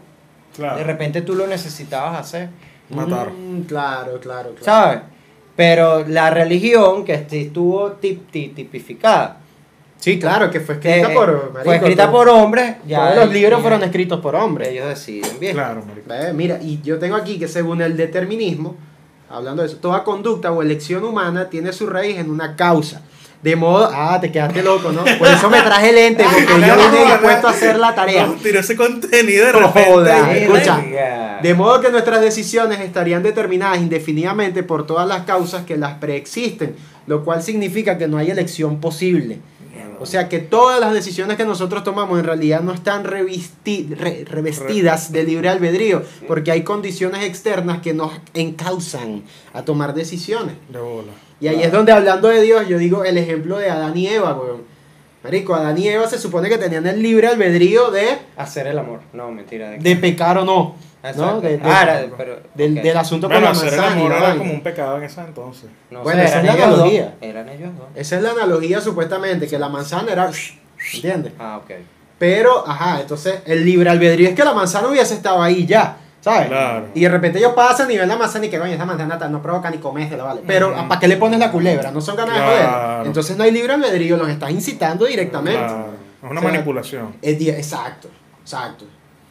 Claro. 0.55 0.77
De 0.77 0.85
repente 0.85 1.23
tú 1.23 1.35
lo 1.35 1.47
necesitabas 1.47 2.21
hacer. 2.21 2.51
matar. 2.91 3.31
Mm, 3.31 3.63
claro, 3.63 4.21
claro, 4.21 4.55
claro. 4.55 4.63
¿sabes? 4.63 5.01
Pero 5.61 6.07
la 6.09 6.31
religión 6.31 7.05
que 7.05 7.13
estuvo 7.31 7.93
tip- 8.01 8.31
ti- 8.31 8.49
tipificada, 8.57 9.37
Sí, 9.99 10.19
claro, 10.19 10.51
que 10.51 10.59
fue 10.61 10.77
escrita 10.77 11.11
eh, 11.13 11.15
por. 11.15 11.29
fue 11.39 11.53
marico, 11.53 11.73
escrita 11.75 12.05
todo- 12.05 12.13
por 12.13 12.29
hombres, 12.31 12.77
ya 12.87 13.13
Todos 13.13 13.27
los 13.27 13.35
libros 13.35 13.61
fueron 13.61 13.83
escritos 13.83 14.21
por 14.21 14.35
hombres. 14.35 14.69
Ellos 14.69 14.89
deciden 14.89 15.39
bien. 15.39 15.53
Claro, 15.53 15.83
marico. 15.87 16.09
Ve, 16.09 16.33
Mira, 16.33 16.59
y 16.63 16.81
yo 16.83 16.99
tengo 16.99 17.15
aquí 17.17 17.39
que 17.39 17.47
según 17.47 17.83
el 17.83 17.95
determinismo, 17.99 18.77
hablando 19.29 19.61
de 19.61 19.69
eso, 19.69 19.77
toda 19.77 20.03
conducta 20.03 20.51
o 20.51 20.63
elección 20.63 21.05
humana 21.05 21.51
tiene 21.51 21.75
su 21.75 21.87
raíz 21.87 22.17
en 22.17 22.31
una 22.31 22.57
causa. 22.57 23.03
De 23.43 23.57
modo, 23.57 23.89
ah, 23.91 24.19
te 24.21 24.31
quedaste 24.31 24.63
loco, 24.63 24.93
¿no? 24.93 25.03
Por 25.19 25.27
eso 25.29 25.49
me 25.49 25.63
traje 25.63 25.93
lente, 25.95 26.25
porque 26.31 26.67
yo 26.67 26.77
vine 26.77 27.05
dispuesto 27.07 27.49
a 27.49 27.51
hacer 27.51 27.79
la 27.79 27.95
tarea. 27.95 28.27
No, 28.27 28.35
tiró 28.35 28.61
ese 28.61 28.77
contenido 28.77 29.47
de 29.47 29.53
repente. 29.53 29.85
joda, 29.91 30.37
escucha. 30.37 31.39
De 31.43 31.55
modo 31.55 31.81
que 31.81 31.91
nuestras 31.91 32.21
decisiones 32.21 32.81
estarían 32.81 33.23
determinadas 33.23 33.79
indefinidamente 33.79 34.63
por 34.63 34.87
todas 34.87 35.09
las 35.09 35.23
causas 35.23 35.65
que 35.65 35.79
las 35.79 35.95
preexisten, 35.95 36.77
lo 37.07 37.25
cual 37.25 37.43
significa 37.43 37.97
que 37.97 38.09
no 38.09 38.19
hay 38.19 38.31
elección 38.31 38.79
posible. 38.79 39.39
O 40.03 40.07
sea 40.07 40.29
que 40.31 40.39
todas 40.39 40.81
las 40.81 40.93
decisiones 40.95 41.37
que 41.37 41.45
nosotros 41.45 41.85
tomamos 41.85 42.19
en 42.19 42.25
realidad 42.25 42.61
no 42.63 42.73
están 42.73 43.05
revisti- 43.05 43.89
re- 43.95 44.25
revestidas 44.27 45.13
de 45.13 45.25
libre 45.25 45.49
albedrío, 45.51 46.03
porque 46.27 46.51
hay 46.53 46.63
condiciones 46.63 47.23
externas 47.25 47.81
que 47.81 47.93
nos 47.93 48.13
encausan 48.33 49.23
a 49.53 49.63
tomar 49.63 49.93
decisiones. 49.95 50.55
De 50.71 50.79
bola. 50.79 51.13
Y 51.41 51.49
ahí 51.49 51.63
es 51.63 51.73
donde 51.73 51.93
hablando 51.93 52.29
de 52.29 52.43
Dios, 52.43 52.69
yo 52.69 52.79
digo 52.79 53.05
el 53.05 53.17
ejemplo 53.19 53.59
de 53.59 53.71
Adán 53.71 53.97
y 53.97 54.07
Eva, 54.09 54.35
weón. 54.35 54.63
Marico, 55.23 55.55
Adán 55.55 55.77
y 55.77 55.87
Eva 55.89 56.07
se 56.07 56.19
supone 56.19 56.49
que 56.49 56.57
tenían 56.57 56.87
el 56.87 57.03
libre 57.03 57.27
albedrío 57.29 57.91
de, 57.91 58.07
Hacer 58.37 58.67
el 58.67 58.79
amor. 58.79 59.01
No, 59.13 59.31
mentira. 59.31 59.71
de 59.71 59.97
pecar 59.97 60.39
o 60.39 60.45
no. 60.45 60.75
Exacto. 61.03 61.23
¿no? 61.35 61.41
De- 61.41 61.57
de- 61.59 61.61
Ah, 61.65 61.83
era- 61.83 62.07
pero, 62.17 62.39
del, 62.55 62.77
ok. 62.79 62.83
del 62.85 62.97
asunto 62.97 63.29
Bueno, 63.29 63.47
con 63.47 63.55
la 63.55 63.59
hacer 63.59 63.73
el 63.75 63.81
manzana. 63.81 64.01
y 64.01 64.05
amor 64.07 64.17
era 64.19 64.37
como 64.37 64.53
un 64.53 64.63
pecado 64.63 64.97
en 64.99 65.03
ese 65.05 65.21
entonces. 65.21 65.71
No 65.91 66.03
Bueno, 66.03 66.23
esa 66.23 66.41
es 66.41 66.45
la 66.47 66.57
dos. 66.57 66.63
analogía. 66.65 67.15
Eran 67.21 67.49
ellos 67.51 67.71
dos. 67.77 67.87
Esa 67.95 68.17
es 68.17 68.23
la 68.23 68.31
analogía 68.31 68.81
supuestamente, 68.81 69.47
que 69.47 69.59
la 69.59 69.69
manzana 69.69 70.13
era... 70.13 70.31
¿Entiendes? 70.95 71.33
Ah, 71.39 71.59
ok. 71.63 71.71
Pero, 72.19 72.67
ajá, 72.69 73.01
entonces 73.01 73.41
el 73.47 73.65
libre 73.65 73.89
albedrío 73.91 74.29
es 74.29 74.35
que 74.35 74.45
la 74.45 74.53
manzana 74.55 74.89
hubiese 74.89 75.15
estado 75.15 75.43
ahí 75.43 75.67
ya, 75.67 75.97
¿sabes? 76.21 76.49
Claro. 76.49 76.87
Y 76.95 77.01
de 77.01 77.09
repente 77.09 77.39
ellos 77.39 77.53
pasan 77.55 77.91
y 77.91 77.97
ven 77.99 78.09
la 78.09 78.17
manzana 78.17 78.47
y 78.47 78.51
que, 78.51 78.59
coño, 78.59 78.73
esa 78.73 78.85
manzana 78.85 79.29
no 79.29 79.43
provoca 79.43 79.71
ni 79.71 79.79
comésela, 79.79 80.25
¿vale? 80.25 80.43
Pero. 80.47 80.75
¿para 80.89 81.01
qué 81.01 81.09
le 81.09 81.17
pones 81.17 81.39
la 81.41 81.51
culebra? 81.51 81.91
No 81.91 82.01
son 82.01 82.17
ganas 82.17 82.35
de 82.37 82.41
joder. 82.43 83.07
Entonces 83.07 83.37
no 83.37 83.45
hay 83.45 83.51
libre 83.51 83.73
albedrío, 83.75 84.17
los 84.17 84.29
estás 84.29 84.51
incitando 84.51 85.07
directamente. 85.07 85.59
Claro. 85.59 85.87
Es 86.23 86.31
una 86.31 86.41
O 86.41 86.43
sea, 86.43 86.51
manipulación. 86.53 87.15
Es 87.23 87.39
di- 87.39 87.49
exacto, 87.51 88.09
exacto. 88.43 88.85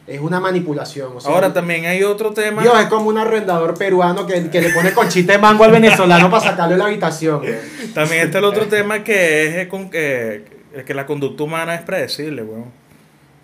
Es 0.07 0.19
una 0.19 0.39
manipulación. 0.39 1.11
o 1.17 1.21
sea, 1.21 1.31
Ahora 1.31 1.53
también 1.53 1.85
hay 1.85 2.01
otro 2.03 2.31
tema. 2.33 2.63
Dios 2.63 2.73
es 2.79 2.87
como 2.87 3.09
un 3.09 3.17
arrendador 3.19 3.75
peruano 3.77 4.25
que, 4.25 4.49
que 4.49 4.59
le 4.59 4.69
pone 4.69 4.91
conchita 4.91 5.33
de 5.33 5.37
mango 5.37 5.63
al 5.65 5.71
venezolano 5.71 6.31
para 6.31 6.43
sacarle 6.43 6.77
la 6.77 6.85
habitación. 6.85 7.41
güey. 7.41 7.53
También 7.93 8.25
está 8.25 8.39
el 8.39 8.45
otro 8.45 8.65
tema 8.65 9.03
que 9.03 9.45
es 9.47 9.55
eh, 9.57 9.67
con, 9.67 9.91
que, 9.91 10.45
que 10.83 10.93
la 10.95 11.05
conducta 11.05 11.43
humana 11.43 11.75
es 11.75 11.81
predecible, 11.81 12.41
weón. 12.41 12.65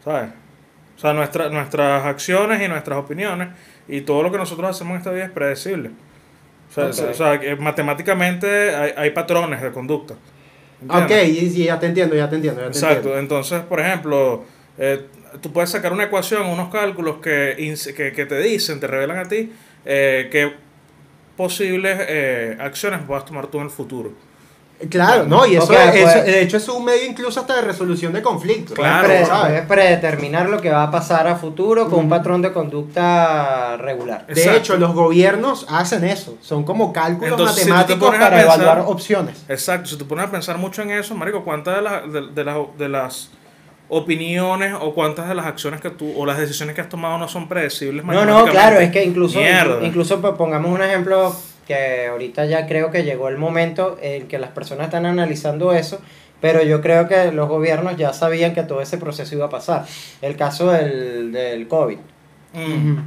¿Sabes? 0.04 0.30
O 0.96 1.00
sea, 1.00 1.14
nuestra, 1.14 1.50
nuestras 1.50 2.06
acciones 2.06 2.62
y 2.62 2.68
nuestras 2.68 2.98
opiniones 2.98 3.50
y 3.88 4.02
todo 4.02 4.24
lo 4.24 4.32
que 4.32 4.38
nosotros 4.38 4.70
hacemos 4.70 4.94
en 4.94 4.98
esta 5.00 5.12
vida 5.12 5.26
es 5.26 5.32
predecible. 5.32 5.92
O 6.70 6.74
sea, 6.74 6.86
Ok. 6.86 7.12
o 7.12 7.14
sea, 7.14 7.40
que 7.40 7.56
matemáticamente 7.56 8.76
hay, 8.76 8.92
hay 8.96 9.10
patrones 9.12 9.62
de 9.62 9.72
conducta. 9.72 10.16
Ok, 10.88 11.02
¿Entiendes? 11.02 11.56
y, 11.56 11.62
y 11.62 11.66
ya 11.66 11.80
te 11.80 11.86
entiendo, 11.88 12.16
ya 12.16 12.30
te 12.30 12.36
entiendo. 12.36 12.62
Ya 12.62 12.68
te 12.68 12.74
Exacto. 12.74 12.96
entiendo. 12.98 13.20
Entonces, 13.20 13.62
por 13.64 13.80
ejemplo, 13.80 14.46
eh, 14.78 15.06
tú 15.42 15.52
puedes 15.54 15.70
sacar 15.70 15.94
una 15.94 16.04
ecuación, 16.06 16.46
unos 16.48 16.70
cálculos 16.72 17.18
que, 17.18 17.56
que, 17.96 18.12
que 18.12 18.26
te 18.26 18.40
dicen, 18.40 18.80
te 18.80 18.88
revelan 18.88 19.18
a 19.20 19.26
ti 19.28 19.52
eh, 19.86 20.30
qué 20.32 20.54
posibles 21.38 21.98
eh, 22.08 22.58
acciones 22.60 23.06
vas 23.08 23.24
a 23.24 23.26
tomar 23.26 23.48
tú 23.48 23.58
en 23.60 23.66
el 23.66 23.70
futuro. 23.70 24.14
Claro, 24.90 25.26
no, 25.26 25.46
y 25.46 25.56
eso, 25.56 25.66
Ok, 25.66 25.72
eso- 25.94 26.04
pues- 26.14 26.26
de 26.26 26.42
hecho 26.42 26.58
es 26.58 26.68
un 26.70 26.84
medio 26.86 27.06
incluso 27.06 27.40
hasta 27.40 27.56
de 27.56 27.62
resolución 27.62 28.14
de 28.14 28.22
conflictos. 28.22 28.76
Claro, 28.76 29.08
Puedes, 29.08 29.30
pre- 29.30 29.62
predeterminar 29.64 30.50
lo 30.50 30.60
que 30.62 30.70
va 30.70 30.84
a 30.84 30.92
pasar 30.92 31.28
a 31.28 31.36
futuro 31.36 31.90
con 31.90 32.00
un 32.00 32.10
patrón 32.10 32.42
de 32.42 32.52
conducta 32.52 33.78
regular. 33.78 34.26
De 34.28 34.56
hecho, 34.58 34.78
los 34.78 34.94
gobiernos 34.94 35.66
hacen 35.70 36.04
eso. 36.04 36.38
Son 36.42 36.64
como 36.64 36.92
cálculos 36.94 37.32
Entonces, 37.32 37.68
matemáticos 37.68 38.10
para 38.16 38.30
pensar- 38.30 38.44
evaluar 38.62 38.80
opciones. 38.88 39.44
Exacto, 39.48 39.90
si 39.90 39.98
te 39.98 40.06
pones 40.06 40.26
a 40.26 40.32
pensar 40.32 40.58
mucho 40.58 40.82
en 40.82 40.92
eso, 40.92 41.16
Marico, 41.16 41.44
¿cuántas 41.44 41.76
de, 41.78 41.82
las 41.82 42.12
de, 42.14 42.22
de 42.34 42.44
las, 42.44 42.58
de 42.78 42.90
las 42.90 43.30
opiniones 43.88 44.74
o 44.80 44.94
cuántas 44.94 45.28
de 45.28 45.36
las 45.36 45.46
acciones 45.46 45.80
que 45.80 45.90
tú 45.92 46.12
o 46.18 46.26
las 46.26 46.38
decisiones 46.38 46.76
que 46.76 46.82
has 46.82 46.90
tomado 46.90 47.18
no 47.18 47.28
son 47.28 47.48
predecibles? 47.48 48.04
No, 48.06 48.26
no, 48.26 48.46
claro, 48.46 48.80
es 48.80 48.92
que 48.92 49.04
incluso, 49.04 49.38
Mierda. 49.40 49.84
incluso 49.86 50.20
pues, 50.22 50.34
pongamos 50.34 50.72
un 50.72 50.82
ejemplo 50.82 51.36
que 51.68 52.08
ahorita 52.08 52.46
ya 52.46 52.68
creo 52.68 52.92
que 52.92 53.04
llegó 53.04 53.30
el 53.30 53.38
momento 53.38 53.98
en 54.02 54.28
que 54.28 54.40
las 54.40 54.52
personas 54.52 54.86
están 54.86 55.06
analizando 55.06 55.74
eso, 55.74 56.00
pero 56.42 56.62
yo 56.64 56.82
creo 56.82 57.08
que 57.08 57.32
los 57.32 57.48
gobiernos 57.50 57.98
ya 57.98 58.14
sabían 58.14 58.54
que 58.54 58.64
todo 58.64 58.82
ese 58.82 58.98
proceso 58.98 59.36
iba 59.36 59.46
a 59.46 59.50
pasar. 59.50 59.86
El 60.22 60.36
caso 60.36 60.72
del, 60.72 61.32
del 61.32 61.68
COVID. 61.68 61.98
Mm, 62.54 62.98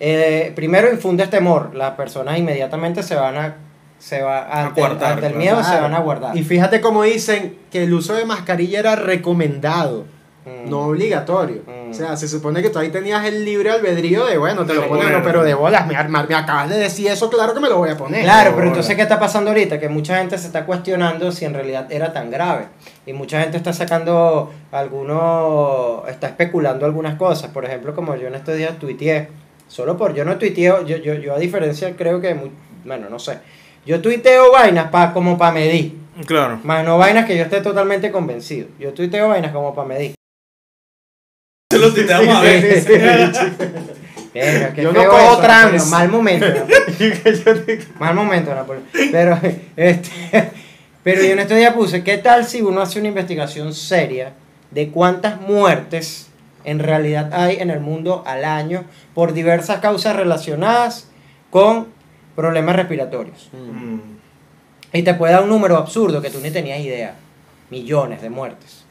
Eh, 0.00 0.52
primero 0.56 0.90
infunde 0.92 1.26
temor, 1.28 1.74
las 1.74 1.92
personas 1.92 2.36
inmediatamente 2.36 3.02
se 3.04 3.14
van 3.14 3.36
a, 3.36 3.54
se 3.98 4.22
va, 4.22 4.44
ante, 4.64 4.80
guardar, 4.80 5.12
ante 5.12 5.26
el 5.26 5.32
claro. 5.34 5.38
miedo 5.38 5.62
se 5.64 5.80
van 5.80 5.94
a 5.94 6.00
guardar. 6.00 6.36
Y 6.36 6.42
fíjate 6.42 6.80
cómo 6.80 7.04
dicen 7.04 7.56
que 7.70 7.84
el 7.84 7.94
uso 7.94 8.14
de 8.14 8.24
mascarilla 8.24 8.80
era 8.80 8.96
recomendado, 8.96 10.04
Mm. 10.46 10.68
no 10.70 10.86
obligatorio. 10.88 11.62
Mm. 11.66 11.90
O 11.90 11.94
sea, 11.94 12.16
se 12.16 12.28
supone 12.28 12.60
que 12.60 12.68
tú 12.70 12.78
ahí 12.78 12.90
tenías 12.90 13.24
el 13.24 13.44
libre 13.44 13.70
albedrío 13.70 14.26
de, 14.26 14.36
bueno, 14.36 14.66
te 14.66 14.74
lo 14.74 14.86
pones, 14.88 15.10
no, 15.10 15.22
pero 15.22 15.42
de 15.44 15.54
bolas, 15.54 15.86
me, 15.86 15.94
me- 16.04 16.26
me 16.26 16.34
acabas 16.34 16.68
de 16.68 16.76
decir 16.76 17.06
eso, 17.08 17.30
claro 17.30 17.54
que 17.54 17.60
me 17.60 17.68
lo 17.68 17.78
voy 17.78 17.90
a 17.90 17.96
poner. 17.96 18.22
Claro, 18.24 18.52
pero 18.54 18.66
entonces, 18.68 18.94
¿qué 18.96 19.02
está 19.02 19.18
pasando 19.18 19.50
ahorita? 19.50 19.78
Que 19.80 19.88
mucha 19.88 20.18
gente 20.18 20.36
se 20.36 20.46
está 20.48 20.66
cuestionando 20.66 21.30
si 21.32 21.44
en 21.44 21.54
realidad 21.54 21.90
era 21.90 22.12
tan 22.12 22.30
grave. 22.30 22.66
Y 23.06 23.12
mucha 23.12 23.40
gente 23.40 23.56
está 23.56 23.72
sacando 23.72 24.50
algunos, 24.72 26.08
está 26.08 26.28
especulando 26.28 26.86
algunas 26.86 27.16
cosas. 27.16 27.50
Por 27.50 27.64
ejemplo, 27.64 27.94
como 27.94 28.16
yo 28.16 28.28
en 28.28 28.34
estos 28.34 28.56
días 28.56 28.78
tuiteé, 28.78 29.28
solo 29.68 29.96
por, 29.96 30.14
yo 30.14 30.24
no 30.24 30.36
tuiteo, 30.36 30.84
yo, 30.84 30.96
yo, 30.96 31.14
yo 31.14 31.34
a 31.34 31.38
diferencia 31.38 31.94
creo 31.96 32.20
que, 32.20 32.36
bueno, 32.84 33.06
no 33.08 33.18
sé. 33.18 33.38
Yo 33.86 34.00
tuiteo 34.00 34.50
vainas 34.52 34.88
pa, 34.90 35.12
como 35.12 35.36
para 35.36 35.52
medir, 35.52 35.96
Claro. 36.26 36.58
más 36.64 36.84
no 36.84 36.96
vainas 36.96 37.26
que 37.26 37.36
yo 37.36 37.42
esté 37.44 37.60
totalmente 37.60 38.10
convencido. 38.10 38.68
Yo 38.78 38.92
tuiteo 38.94 39.28
vainas 39.28 39.52
como 39.52 39.74
para 39.74 39.88
medir. 39.88 40.14
Se 41.74 41.80
lo 41.80 41.92
tuiteamos 41.92 42.36
a 42.36 42.40
Sí, 42.40 42.46
ver. 42.46 42.84
sí, 42.84 42.92
sí. 42.94 43.64
Verga, 44.34 44.72
qué 44.72 44.82
Yo 44.82 44.92
no 44.92 45.04
cojo 45.08 45.38
trans. 45.38 45.86
Mal 45.88 46.08
momento. 46.08 46.46
Napoleón. 46.48 47.78
Mal 47.98 48.14
momento, 48.14 48.54
Napoleón. 48.54 48.84
Pero, 49.12 49.38
este, 49.76 50.50
pero 51.02 51.22
yo 51.22 51.32
en 51.32 51.38
estos 51.38 51.56
días 51.56 51.72
puse, 51.74 52.02
¿qué 52.02 52.18
tal 52.18 52.44
si 52.44 52.60
uno 52.60 52.80
hace 52.80 52.98
una 52.98 53.08
investigación 53.08 53.74
seria 53.74 54.32
de 54.70 54.90
cuántas 54.90 55.40
muertes 55.40 56.28
en 56.64 56.78
realidad 56.80 57.30
hay 57.32 57.56
en 57.60 57.70
el 57.70 57.80
mundo 57.80 58.24
al 58.26 58.44
año 58.44 58.84
por 59.14 59.32
diversas 59.34 59.78
causas 59.80 60.16
relacionadas 60.16 61.08
con 61.50 61.86
problemas 62.34 62.74
respiratorios? 62.74 63.50
Mm. 63.52 63.98
Y 64.92 65.02
te 65.02 65.14
puede 65.14 65.32
dar 65.32 65.42
un 65.42 65.48
número 65.48 65.76
absurdo 65.76 66.20
que 66.22 66.30
tú 66.30 66.40
ni 66.40 66.50
tenías 66.50 66.80
idea. 66.80 67.14
Millones 67.70 68.20
de 68.22 68.30
muertes. 68.30 68.84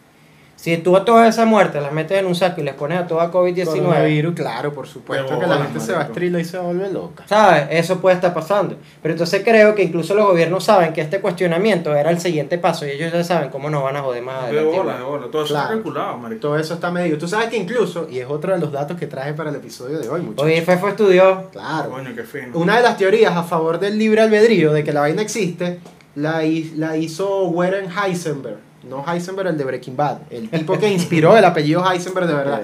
Si 0.63 0.77
tú 0.77 0.95
a 0.95 1.03
todas 1.03 1.27
esas 1.27 1.45
muertes 1.45 1.81
las 1.83 1.91
metes 1.91 2.17
en 2.17 2.25
un 2.25 2.35
saco 2.35 2.61
y 2.61 2.63
les 2.63 2.73
pones 2.73 2.97
a 2.97 3.05
toda 3.05 3.29
COVID-19, 3.29 3.65
Coronavirus, 3.65 4.33
claro, 4.33 4.71
por 4.73 4.87
supuesto 4.87 5.33
De 5.33 5.41
que 5.41 5.45
la 5.47 5.57
gente 5.57 5.81
se 5.81 5.91
va 5.91 5.99
a 5.99 6.03
estrila 6.03 6.39
y 6.39 6.45
se 6.45 6.57
vuelve 6.57 6.89
loca. 6.89 7.25
¿Sabes? 7.27 7.67
Eso 7.69 7.99
puede 7.99 8.15
estar 8.15 8.33
pasando. 8.33 8.77
Pero 9.01 9.11
entonces 9.13 9.41
creo 9.43 9.75
que 9.75 9.83
incluso 9.83 10.15
los 10.15 10.25
gobiernos 10.25 10.63
saben 10.63 10.93
que 10.93 11.01
este 11.01 11.19
cuestionamiento 11.19 11.93
era 11.93 12.11
el 12.11 12.21
siguiente 12.21 12.57
paso 12.59 12.85
y 12.87 12.91
ellos 12.91 13.11
ya 13.11 13.25
saben 13.25 13.49
cómo 13.49 13.69
nos 13.69 13.83
van 13.83 13.97
a 13.97 14.03
joder 14.03 14.23
más 14.23 14.43
De 14.43 14.57
adelante. 14.59 14.77
bola, 14.77 14.97
de 14.99 15.03
bola. 15.03 15.27
Todo 15.29 15.43
eso 15.43 15.53
Claro. 15.53 15.63
está 15.65 15.73
calculado, 15.75 16.17
marico. 16.19 16.39
Todo 16.39 16.57
eso 16.57 16.73
está 16.75 16.91
medido. 16.91 17.17
Tú 17.17 17.27
sabes 17.27 17.47
que 17.49 17.57
incluso, 17.57 18.07
y 18.09 18.19
es 18.19 18.27
otro 18.29 18.53
de 18.53 18.59
los 18.59 18.71
datos 18.71 18.95
que 18.97 19.07
traje 19.07 19.33
para 19.33 19.49
el 19.49 19.57
episodio 19.57 19.99
de 19.99 20.07
hoy, 20.07 20.21
muchachos. 20.21 20.45
Oye, 20.45 20.61
Fefo 20.61 20.87
estudió. 20.87 21.49
Claro. 21.51 21.89
Coño, 21.89 22.15
qué 22.15 22.23
fino. 22.23 22.57
Una 22.57 22.77
de 22.77 22.83
las 22.83 22.95
teorías 22.95 23.35
a 23.35 23.43
favor 23.43 23.81
del 23.81 23.97
libre 23.99 24.21
albedrío, 24.21 24.71
de 24.71 24.85
que 24.85 24.93
la 24.93 25.01
vaina 25.01 25.21
existe, 25.23 25.81
la, 26.15 26.41
la 26.77 26.95
hizo 26.95 27.47
Warren 27.47 27.89
Heisenberg. 27.91 28.59
No 28.89 29.03
Heisenberg, 29.07 29.47
el 29.49 29.57
de 29.57 29.63
Breaking 29.63 29.95
Bad. 29.95 30.17
El 30.29 30.49
tipo 30.49 30.77
que 30.77 30.87
inspiró 30.91 31.35
el 31.37 31.45
apellido 31.45 31.83
Heisenberg 31.89 32.27
de 32.27 32.33
verdad. 32.33 32.61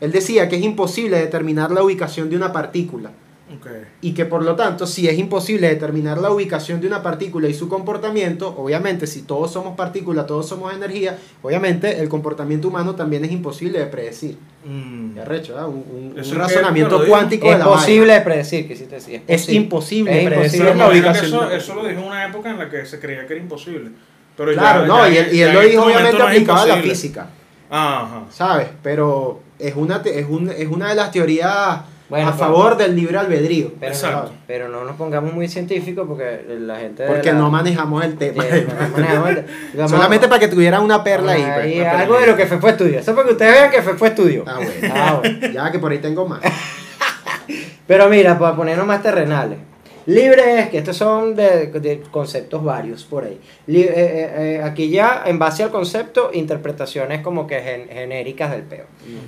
Él 0.00 0.12
decía 0.12 0.48
que 0.48 0.56
es 0.56 0.62
imposible 0.62 1.18
determinar 1.18 1.70
la 1.70 1.82
ubicación 1.82 2.30
de 2.30 2.36
una 2.36 2.52
partícula. 2.52 3.10
Ok. 3.50 3.66
Y 4.02 4.12
que 4.12 4.26
por 4.26 4.42
lo 4.42 4.54
tanto, 4.56 4.86
si 4.86 5.08
es 5.08 5.18
imposible 5.18 5.68
determinar 5.68 6.18
la 6.18 6.30
ubicación 6.30 6.82
de 6.82 6.86
una 6.86 7.02
partícula 7.02 7.48
y 7.48 7.54
su 7.54 7.66
comportamiento, 7.66 8.54
obviamente 8.58 9.06
si 9.06 9.22
todos 9.22 9.50
somos 9.50 9.74
partículas, 9.74 10.26
todos 10.26 10.46
somos 10.46 10.72
energía, 10.74 11.16
obviamente 11.42 11.98
el 11.98 12.10
comportamiento 12.10 12.68
humano 12.68 12.94
también 12.94 13.24
es 13.24 13.32
imposible 13.32 13.78
de 13.78 13.86
predecir. 13.86 14.36
Mm. 14.66 15.14
Ya 15.16 15.24
recho, 15.24 15.54
¿verdad? 15.54 15.68
Un, 15.68 15.76
un- 15.90 16.14
un 16.18 16.22
que 16.22 16.34
razonamiento 16.34 17.06
cuántico 17.08 17.46
de 17.46 17.54
Es 17.54 17.58
la 17.58 17.64
posible 17.64 18.00
vaina. 18.00 18.14
de 18.16 18.20
predecir, 18.20 18.68
quisiste 18.68 18.94
decir. 18.96 19.22
Es 19.26 19.40
posible. 19.40 19.60
imposible 19.62 20.18
Es 20.22 20.26
predecir 20.26 20.60
imposible. 20.60 20.64
la 20.64 20.72
Pero 20.88 20.96
imagino 20.98 21.12
que 21.12 21.18
ubicación. 21.18 21.44
Eso, 21.46 21.72
eso 21.72 21.74
lo 21.82 21.88
dijo 21.88 22.00
en 22.02 22.06
una 22.06 22.26
época 22.26 22.50
en 22.50 22.58
la 22.58 22.68
que 22.68 22.84
se 22.84 23.00
creía 23.00 23.26
que 23.26 23.32
era 23.32 23.42
imposible. 23.42 23.90
Pero 24.38 24.52
Claro, 24.54 24.80
ya- 24.82 24.86
no, 24.86 25.06
ya- 25.08 25.12
y 25.12 25.16
él, 25.42 25.50
y 25.50 25.52
lo 25.52 25.60
dijo 25.60 25.82
obviamente 25.84 26.16
no 26.18 26.24
aplicado 26.24 26.62
a 26.62 26.66
la 26.66 26.76
física, 26.76 27.26
Ajá. 27.68 28.22
¿sabes? 28.30 28.68
Pero 28.82 29.40
es 29.58 29.74
una, 29.76 30.00
es, 30.04 30.26
un- 30.28 30.48
es 30.56 30.68
una 30.68 30.88
de 30.88 30.94
las 30.94 31.10
teorías 31.10 31.80
Bueno, 32.08 32.28
a 32.28 32.32
pero- 32.32 32.44
favor 32.46 32.76
del 32.76 32.94
libre 32.96 33.18
albedrío. 33.18 33.72
Pero, 33.80 33.92
Exacto. 33.92 34.30
no, 34.32 34.38
pero 34.46 34.68
no 34.68 34.84
nos 34.84 34.94
pongamos 34.96 35.34
muy 35.34 35.48
científicos 35.48 36.06
porque 36.08 36.44
la 36.60 36.76
gente. 36.76 37.04
Porque 37.06 37.32
la- 37.32 37.38
no 37.38 37.50
manejamos 37.50 38.02
el 38.04 38.16
tema. 38.16 38.44
Sí, 38.44 38.64
no 38.66 38.90
manejamos 38.96 39.30
el- 39.30 39.46
digamos, 39.72 39.90
Solamente 39.90 40.28
para 40.28 40.38
que 40.38 40.48
tuvieran 40.48 40.82
una 40.82 41.02
perla 41.04 41.32
ahí. 41.32 41.42
pues, 41.42 41.56
ahí, 41.58 41.80
una 41.80 41.84
perla 41.90 42.00
algo 42.04 42.18
de 42.20 42.26
lo 42.28 42.36
que 42.36 42.46
fue 42.46 42.58
fue 42.58 42.70
estudio. 42.70 42.98
Eso 43.00 43.14
para 43.14 43.26
que 43.26 43.32
ustedes 43.32 43.52
vean 43.52 43.70
que 43.72 43.82
fue 43.82 43.94
fue 43.98 44.08
estudio. 44.08 44.44
Ah, 44.46 44.54
bueno. 44.56 44.94
Ah, 44.94 45.14
bueno. 45.20 45.48
Ya 45.52 45.70
que 45.72 45.78
por 45.80 45.90
ahí 45.92 45.98
tengo 45.98 46.26
más. 46.28 46.40
Pero 47.86 48.08
mira, 48.08 48.38
para 48.38 48.54
ponernos 48.54 48.86
más 48.86 49.02
terrenales. 49.02 49.58
Libre 50.08 50.60
es 50.60 50.70
que 50.70 50.78
estos 50.78 50.96
son 50.96 51.34
de, 51.36 51.66
de 51.66 52.00
conceptos 52.10 52.64
varios 52.64 53.04
por 53.04 53.24
ahí. 53.24 53.38
Eh, 53.66 53.92
eh, 53.94 54.32
eh, 54.56 54.62
aquí 54.64 54.88
ya, 54.88 55.24
en 55.26 55.38
base 55.38 55.62
al 55.62 55.70
concepto, 55.70 56.30
interpretaciones 56.32 57.20
como 57.20 57.46
que 57.46 57.60
gen- 57.60 57.88
genéricas 57.90 58.50
del 58.50 58.62
peo. 58.62 58.86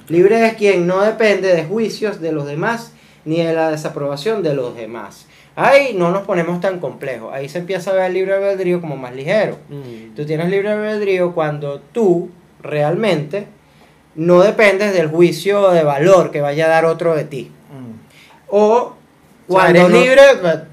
Libre 0.08 0.46
es 0.46 0.54
quien 0.54 0.86
no 0.86 1.02
depende 1.02 1.54
de 1.54 1.64
juicios 1.64 2.22
de 2.22 2.32
los 2.32 2.46
demás 2.46 2.92
ni 3.26 3.42
de 3.42 3.52
la 3.52 3.70
desaprobación 3.70 4.42
de 4.42 4.54
los 4.54 4.74
demás. 4.74 5.26
Ahí 5.54 5.92
no 5.94 6.10
nos 6.12 6.22
ponemos 6.22 6.62
tan 6.62 6.78
complejos. 6.80 7.30
Ahí 7.34 7.50
se 7.50 7.58
empieza 7.58 7.90
a 7.90 7.94
ver 7.94 8.04
el 8.06 8.14
libre 8.14 8.32
albedrío 8.34 8.80
como 8.80 8.96
más 8.96 9.14
ligero. 9.14 9.58
Tú 10.16 10.24
tienes 10.24 10.48
libre 10.48 10.70
albedrío 10.70 11.34
cuando 11.34 11.80
tú 11.92 12.30
realmente 12.62 13.46
no 14.14 14.40
dependes 14.40 14.94
del 14.94 15.08
juicio 15.08 15.72
de 15.72 15.82
valor 15.82 16.30
que 16.30 16.40
vaya 16.40 16.64
a 16.64 16.68
dar 16.68 16.86
otro 16.86 17.14
de 17.14 17.24
ti. 17.24 17.50
Mm. 17.70 17.92
O 18.48 18.94
Cuando 19.46 19.78
cuando 19.78 19.78
eres 19.80 19.90
no- 19.90 20.00
libre, 20.00 20.22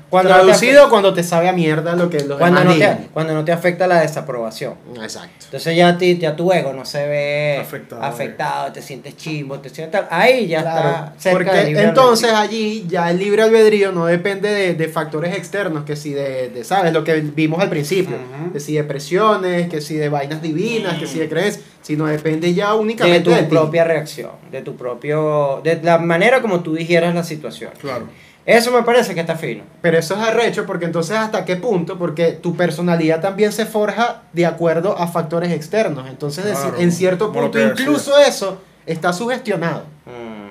cuando 0.09 0.29
cuando 0.29 0.43
no 0.45 0.51
traducido, 0.51 0.89
cuando 0.89 1.13
te 1.13 1.23
sabe 1.23 1.49
a 1.49 1.53
mierda 1.53 1.95
lo 1.95 2.09
que 2.09 2.19
los 2.21 2.37
cuando 2.37 2.61
demás 2.61 2.77
no, 2.77 2.79
te, 2.79 3.07
cuando 3.13 3.33
no 3.33 3.43
te 3.43 3.51
afecta 3.51 3.87
la 3.87 3.99
desaprobación. 4.01 4.75
Exacto. 5.01 5.45
Entonces 5.45 5.75
ya, 5.75 5.89
a 5.89 5.97
ti, 5.97 6.17
ya 6.17 6.35
tu 6.35 6.51
ego 6.53 6.71
no 6.73 6.85
se 6.85 7.05
ve 7.07 7.57
Afectado, 7.61 8.01
afectado, 8.01 8.71
te 8.71 8.81
sientes 8.81 9.17
chimbo, 9.17 9.59
te 9.59 9.69
sientes 9.69 9.91
tal. 9.99 10.07
Ahí 10.09 10.47
ya 10.47 10.61
Claro, 10.61 10.89
está 10.89 11.13
cerca 11.17 11.51
porque 11.51 11.63
libre 11.65 11.83
entonces 11.83 12.31
allí 12.31 12.85
ya 12.87 13.11
el 13.11 13.19
libre 13.19 13.43
albedrío 13.43 13.91
no 13.91 14.05
depende 14.05 14.49
de, 14.49 14.73
de 14.75 14.87
factores 14.87 15.35
externos, 15.35 15.83
que 15.83 15.95
si 15.95 16.13
de, 16.13 16.49
de, 16.49 16.63
¿sabes? 16.63 16.93
Lo 16.93 17.03
que 17.03 17.15
vimos 17.19 17.59
al 17.61 17.69
principio, 17.69 18.15
Ujú. 18.15 18.53
que 18.53 18.59
si 18.59 18.75
de 18.75 18.83
presiones, 18.85 19.67
que 19.69 19.81
si 19.81 19.95
de 19.95 20.09
vainas 20.09 20.41
divinas, 20.41 20.97
que 20.97 21.07
si 21.07 21.19
de 21.19 21.27
creencias, 21.27 21.63
sino 21.81 22.05
depende 22.05 22.53
ya 22.53 22.73
de 22.73 22.79
únicamente 22.79 23.21
tu 23.21 23.31
de, 23.31 23.43
ti. 23.43 23.49
propia 23.49 23.83
reacción, 23.83 24.31
de 24.51 24.61
tu 24.61 24.75
propio, 24.75 25.61
de 25.63 25.79
la 25.83 25.97
manera 25.97 26.41
como 26.41 26.61
tú 26.61 26.75
digieras 26.75 27.13
la 27.15 27.23
situación. 27.23 27.71
Claro. 27.79 28.07
Eso 28.47 28.71
me 28.71 28.81
parece 28.83 29.13
que 29.13 29.19
está 29.19 29.35
fino. 29.35 29.65
Pero 29.81 29.97
eso 29.97 30.15
es 30.15 30.21
arrecho 30.21 30.65
porque 30.65 30.85
entonces 30.85 31.17
hasta 31.17 31.43
qué 31.43 31.57
punto, 31.57 31.97
porque 31.97 32.31
tu 32.31 32.55
personalidad 32.55 33.19
también 33.19 33.51
se 33.51 33.65
forja 33.65 34.21
de 34.31 34.45
acuerdo 34.45 34.97
a 34.97 35.07
factores 35.07 35.51
externos. 35.51 36.09
Entonces 36.09 36.45
Claro, 36.45 36.77
en 36.77 36.93
cierto 36.93 37.33
punto 37.33 37.59
incluso 37.59 38.17
eso 38.17 38.61
está 38.85 39.11
sugestionado. 39.11 39.83
Mm. 40.05 40.47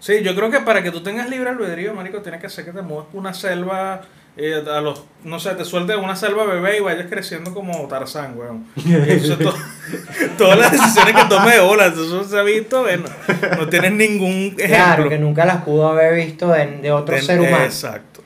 Sí, 0.00 0.22
yo 0.24 0.34
creo 0.34 0.50
que 0.50 0.58
para 0.58 0.82
que 0.82 0.90
tú 0.90 1.04
tengas 1.04 1.30
libre 1.30 1.48
albedrío, 1.50 1.94
marico, 1.94 2.20
tienes 2.20 2.40
que 2.40 2.48
hacer 2.48 2.64
que 2.64 2.72
te 2.72 2.82
muevas 2.82 3.06
una 3.12 3.32
selva, 3.32 4.00
eh, 4.36 4.62
a 4.70 4.80
los, 4.80 5.02
no 5.24 5.38
sé, 5.40 5.50
te 5.54 5.64
sueltes 5.64 5.96
en 5.96 6.04
una 6.04 6.14
selva 6.16 6.44
bebé 6.44 6.76
y 6.78 6.80
vayas 6.80 7.06
creciendo 7.08 7.54
como 7.54 7.86
Tarzán, 7.88 8.36
weón. 8.36 8.66
Y 8.76 8.92
eso 9.10 9.36
to- 9.38 9.54
todas 10.38 10.58
las 10.58 10.72
decisiones 10.72 11.14
que 11.16 11.24
tomes 11.24 11.54
de 11.54 11.60
bolas, 11.60 11.92
eso 11.94 12.22
se 12.24 12.38
ha 12.38 12.42
visto, 12.42 12.82
bueno, 12.82 13.04
no 13.58 13.66
tienes 13.68 13.92
ningún 13.92 14.54
ejemplo. 14.58 14.66
Claro, 14.66 15.08
que 15.08 15.18
nunca 15.18 15.44
las 15.46 15.62
pudo 15.62 15.88
haber 15.88 16.14
visto 16.16 16.48
de, 16.48 16.66
de 16.78 16.92
otro 16.92 17.14
De- 17.14 17.22
ser 17.22 17.40
humano. 17.40 17.64
Exacto. 17.64 18.22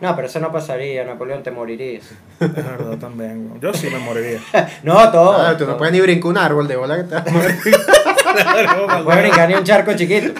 No, 0.00 0.16
pero 0.16 0.28
eso 0.28 0.40
no 0.40 0.50
pasaría, 0.50 1.04
Napoleón, 1.04 1.42
te 1.42 1.50
morirías. 1.50 2.04
Es 2.40 2.54
verdad 2.54 2.96
también, 2.96 3.48
weón. 3.48 3.60
Yo 3.60 3.74
sí 3.74 3.88
me 3.90 3.98
moriría. 3.98 4.40
No, 4.82 5.10
todo. 5.12 5.36
Ah, 5.46 5.54
tú 5.58 5.66
no 5.66 5.76
puedes 5.76 5.92
ni 5.92 6.00
brincar 6.00 6.30
un 6.30 6.38
árbol 6.38 6.66
de 6.66 6.76
bola 6.76 6.96
que 6.96 7.02
te 7.02 7.14
vas 7.16 7.26
a 7.26 7.30
morir. 7.30 7.54
No 8.88 9.04
puedes 9.04 9.22
brincar 9.22 9.46
ni 9.48 9.54
un 9.56 9.64
charco 9.64 9.92
chiquito. 9.94 10.32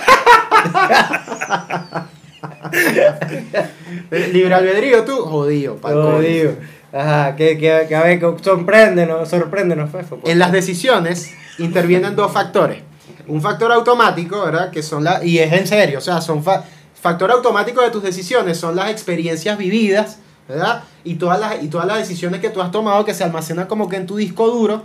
Libre 4.11 4.54
albedrío 4.54 5.04
tú, 5.04 5.16
jodido. 5.18 5.76
pa'l 5.76 5.94
coño. 5.94 6.20
digo. 6.20 6.52
Ajá, 6.92 7.37
que, 7.37 7.56
que, 7.56 7.87
que 7.88 7.94
a 7.94 8.02
ver, 8.02 8.20
sorpréndenos, 8.42 9.28
sorpréndenos, 9.28 9.90
Fefo. 9.90 10.17
por 10.19 10.28
En 10.28 10.38
las 10.38 10.50
decisiones 10.52 11.32
intervienen 11.58 12.17
dos 12.17 12.32
factores. 12.32 12.82
Un 13.26 13.41
factor 13.41 13.71
automático, 13.71 14.45
¿verdad? 14.45 14.71
Que 14.71 14.82
son 14.82 15.04
la, 15.04 15.25
y 15.25 15.38
es 15.38 15.52
en 15.52 15.67
serio, 15.67 15.99
o 15.99 16.00
sea, 16.00 16.21
son 16.21 16.43
fa- 16.43 16.65
factor 17.00 17.30
automático 17.30 17.80
de 17.82 17.91
tus 17.91 18.02
decisiones, 18.02 18.58
son 18.58 18.75
las 18.75 18.91
experiencias 18.91 19.56
vividas, 19.56 20.19
¿verdad? 20.49 20.82
Y 21.04 21.15
todas 21.15 21.38
las, 21.38 21.62
y 21.62 21.69
todas 21.69 21.86
las 21.86 21.99
decisiones 21.99 22.41
que 22.41 22.50
tú 22.50 22.60
has 22.60 22.73
tomado 22.73 23.04
que 23.04 23.15
se 23.15 23.23
almacenan 23.23 23.67
como 23.69 23.88
que 23.88 23.97
en 23.97 24.06
tu 24.06 24.17
disco 24.17 24.49
duro 24.50 24.82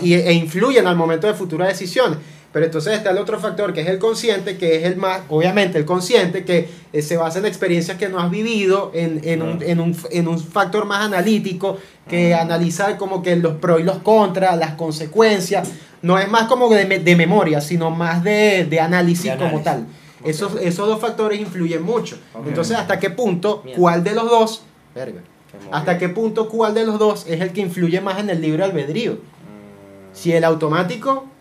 y, 0.00 0.14
e 0.14 0.32
influyen 0.32 0.86
al 0.86 0.96
momento 0.96 1.26
de 1.26 1.34
futuras 1.34 1.68
decisiones. 1.68 2.18
Pero 2.52 2.66
entonces 2.66 2.94
está 2.94 3.10
el 3.10 3.18
otro 3.18 3.40
factor 3.40 3.72
que 3.72 3.80
es 3.80 3.88
el 3.88 3.98
consciente, 3.98 4.58
que 4.58 4.76
es 4.76 4.84
el 4.84 4.96
más, 4.96 5.22
obviamente 5.30 5.78
el 5.78 5.86
consciente, 5.86 6.44
que 6.44 6.68
eh, 6.92 7.02
se 7.02 7.16
basa 7.16 7.38
en 7.38 7.46
experiencias 7.46 7.96
que 7.96 8.10
no 8.10 8.20
has 8.20 8.30
vivido, 8.30 8.90
en, 8.94 9.20
en, 9.24 9.40
un, 9.40 9.62
en, 9.62 9.80
un, 9.80 9.96
en 10.10 10.28
un 10.28 10.38
factor 10.38 10.84
más 10.84 11.06
analítico, 11.06 11.78
que 12.08 12.34
analiza 12.34 12.98
como 12.98 13.22
que 13.22 13.36
los 13.36 13.54
pros 13.54 13.80
y 13.80 13.84
los 13.84 13.98
contras, 13.98 14.58
las 14.58 14.74
consecuencias. 14.74 15.70
No 16.02 16.18
es 16.18 16.28
más 16.28 16.46
como 16.46 16.68
de, 16.68 16.84
de 16.84 17.16
memoria, 17.16 17.60
sino 17.60 17.90
más 17.90 18.22
de, 18.22 18.66
de 18.68 18.80
análisis, 18.80 19.32
De 19.32 19.38
como 19.38 19.62
tal. 19.62 19.86
Esos, 20.24 20.60
esos 20.60 20.86
dos 20.86 21.00
factores 21.00 21.40
influyen 21.40 21.82
mucho. 21.82 22.18
Entonces, 22.46 22.76
¿hasta 22.76 22.98
qué 22.98 23.10
punto, 23.10 23.64
cuál 23.76 24.04
de 24.04 24.14
los 24.14 24.28
dos, 24.28 24.62
verga, 24.94 25.22
Qué 25.50 25.58
hasta 25.70 25.98
qué 25.98 26.08
punto, 26.08 26.48
cuál 26.48 26.74
de 26.74 26.84
los 26.84 26.98
dos 26.98 27.26
es 27.28 27.40
el 27.40 27.52
que 27.52 27.62
influye 27.62 28.00
más 28.00 28.18
en 28.18 28.30
el 28.30 28.40
libre 28.40 28.62
albedrío? 28.62 29.14
Mm. 29.14 29.16
Si 30.12 30.32
el 30.32 30.44
automático 30.44 31.31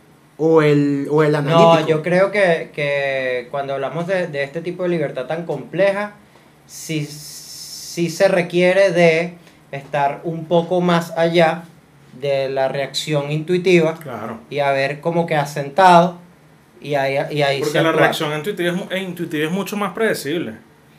o 0.44 0.62
el, 0.64 1.08
o 1.12 1.22
el 1.24 1.36
analítico. 1.36 1.80
No, 1.82 1.88
yo 1.88 2.02
creo 2.02 2.32
que, 2.32 2.72
que 2.74 3.48
cuando 3.52 3.74
hablamos 3.76 4.08
de, 4.08 4.26
de 4.28 4.44
este 4.44 4.62
tipo 4.62 4.82
de 4.84 4.90
libertad 4.90 5.26
tan 5.28 5.46
compleja, 5.46 6.14
sí, 6.66 7.06
sí 7.06 8.10
se 8.10 8.28
requiere 8.28 8.92
de 8.92 9.36
estar 9.72 10.22
un 10.24 10.46
poco 10.46 10.82
más 10.82 11.12
allá 11.16 11.64
de 12.20 12.50
la 12.50 12.68
reacción 12.68 13.32
intuitiva 13.32 13.98
Claro. 14.00 14.40
y 14.50 14.60
haber 14.60 15.00
como 15.00 15.26
que 15.28 15.36
asentado 15.36 16.18
y 16.82 16.96
ahí, 16.96 17.18
y 17.30 17.42
ahí 17.44 17.60
Porque 17.60 17.74
se 17.78 17.84
la 17.84 17.92
reacción 17.92 18.36
intuitiva 18.36 18.72
es, 18.76 18.82
e 18.92 18.98
intuitiva 19.00 19.46
es 19.46 19.52
mucho 19.52 19.78
más 19.78 19.94
predecible. 19.94 20.54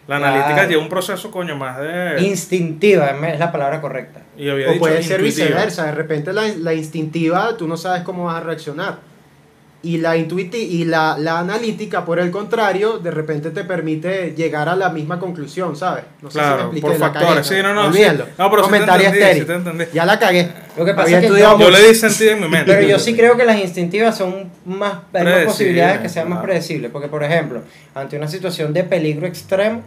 La 0.07 0.19
Claro. 0.19 0.35
analítica 0.37 0.67
lleva 0.69 0.83
un 0.83 0.89
proceso, 0.89 1.31
coño, 1.31 1.57
más 1.57 1.79
de... 1.81 2.23
instintiva 2.23 3.11
es 3.29 3.39
la 3.39 3.51
palabra 3.53 3.81
correcta. 3.81 4.21
y 4.39 4.49
había 4.49 4.69
O 4.69 4.71
dicho 4.71 4.81
puede 4.81 5.03
ser 5.03 5.21
intuitiva. 5.21 5.47
viceversa, 5.49 5.87
de 5.87 5.93
repente 5.93 6.33
la, 6.33 6.43
la 6.59 6.75
instintiva 6.75 7.57
tú 7.57 7.67
no 7.69 7.77
sabes 7.77 8.03
cómo 8.03 8.25
vas 8.27 8.37
a 8.37 8.41
reaccionar. 8.45 8.99
Y 9.85 9.99
la 9.99 10.17
y 10.17 10.85
la, 10.85 11.17
la 11.19 11.41
analítica, 11.41 12.05
por 12.05 12.21
el 12.21 12.31
contrario, 12.31 12.99
de 12.99 13.11
repente 13.11 13.51
te 13.51 13.65
permite 13.65 14.33
llegar 14.37 14.69
a 14.69 14.77
la 14.77 14.91
misma 14.91 15.19
conclusión, 15.19 15.75
¿sabes? 15.75 16.05
No 16.21 16.31
sé 16.31 16.39
Claro, 16.39 16.51
si 16.51 16.57
me 16.57 16.63
expliqué, 16.65 16.87
por 16.87 17.01
la 17.01 17.13
factores. 17.13 17.47
Sí, 17.49 17.55
no, 17.63 17.75
no, 17.75 17.93
sí. 17.93 18.01
No, 18.39 18.51
pero 18.51 18.63
sí 18.65 18.71
te 18.71 18.79
Comentario 18.79 19.07
entendí, 19.09 19.19
estéril. 19.25 19.43
sí 19.43 19.47
te 19.49 19.55
entendí. 19.55 19.85
Ya 19.93 20.07
la 20.07 20.19
cagué. 20.21 20.49
Lo 20.77 20.85
que 20.85 20.95
pasa 20.95 21.03
Había 21.17 21.19
es 21.19 21.33
que 21.33 21.41
Yo 21.41 21.59
mucho. 21.59 21.71
le 21.71 21.89
di 21.89 21.95
sentido 21.97 22.31
en 22.31 22.41
mi 22.43 22.49
mente. 22.49 22.73
Pero 22.73 22.87
yo 22.87 22.99
sí 23.01 23.15
creo 23.17 23.37
que 23.37 23.45
las 23.45 23.59
instintivas 23.59 24.17
son 24.17 24.51
más, 24.65 24.99
hay 25.13 25.25
más 25.25 25.45
posibilidades 25.47 26.01
que 26.01 26.09
sean 26.09 26.29
más 26.29 26.37
claro. 26.39 26.47
predecibles. 26.47 26.91
Porque, 26.93 27.09
por 27.09 27.25
ejemplo, 27.25 27.63
ante 27.95 28.17
una 28.17 28.29
situación 28.29 28.73
de 28.73 28.85
peligro 28.85 29.27
extremo, 29.27 29.83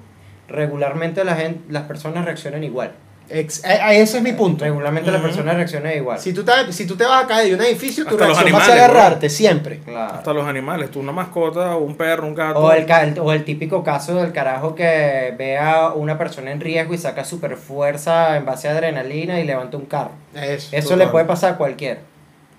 regularmente 0.50 1.24
la 1.24 1.36
gente, 1.36 1.62
las 1.70 1.84
personas 1.84 2.26
reaccionan 2.26 2.64
igual. 2.66 2.92
Ex- 3.28 3.64
eh, 3.66 3.70
eh, 3.74 4.02
ese 4.02 4.18
es 4.18 4.24
mi 4.24 4.34
punto. 4.34 4.64
Regularmente 4.66 5.10
las 5.12 5.20
Ujú. 5.20 5.30
personas 5.30 5.56
reaccionan 5.56 5.94
igual. 5.96 6.20
Si 6.20 6.32
tú, 6.34 6.44
te, 6.44 6.52
si 6.72 6.86
tú 6.86 6.96
te 6.96 7.06
vas 7.06 7.24
a 7.24 7.28
caer 7.28 7.48
de 7.50 7.56
un 7.56 7.62
edificio, 7.62 8.04
tu 8.06 8.12
Hasta 8.12 8.28
los 8.28 8.38
reacción 8.38 8.60
va 8.62 8.66
a 8.66 8.74
agarrarte 8.74 9.30
siempre. 9.30 9.80
Claro. 9.80 10.14
Hasta 10.14 10.34
los 10.34 10.46
animales, 10.48 10.92
tú 10.92 11.00
una 11.00 11.12
mascota, 11.12 11.76
un 11.76 11.96
perro, 11.96 12.28
un 12.28 12.36
gato. 12.36 12.60
O 12.60 12.72
el, 12.72 12.86
o 13.20 13.32
el 13.34 13.44
típico 13.44 13.84
caso 13.84 14.16
del 14.16 14.32
carajo 14.32 14.76
que 14.76 15.34
ve 15.38 15.58
a 15.58 15.90
una 15.94 16.18
persona 16.18 16.52
en 16.52 16.62
riesgo 16.62 16.94
y 16.94 16.98
saca 16.98 17.24
super 17.26 17.58
fuerza 17.58 18.38
en 18.38 18.46
base 18.46 18.68
a 18.68 18.72
adrenalina 18.72 19.40
y 19.40 19.44
levanta 19.44 19.78
un 19.78 19.86
carro. 19.86 20.12
Eso. 20.36 20.70
Eso 20.76 20.90
Total. 20.90 21.00
le 21.00 21.08
puede 21.08 21.26
pasar 21.26 21.54
a 21.54 21.58
cualquiera. 21.58 22.02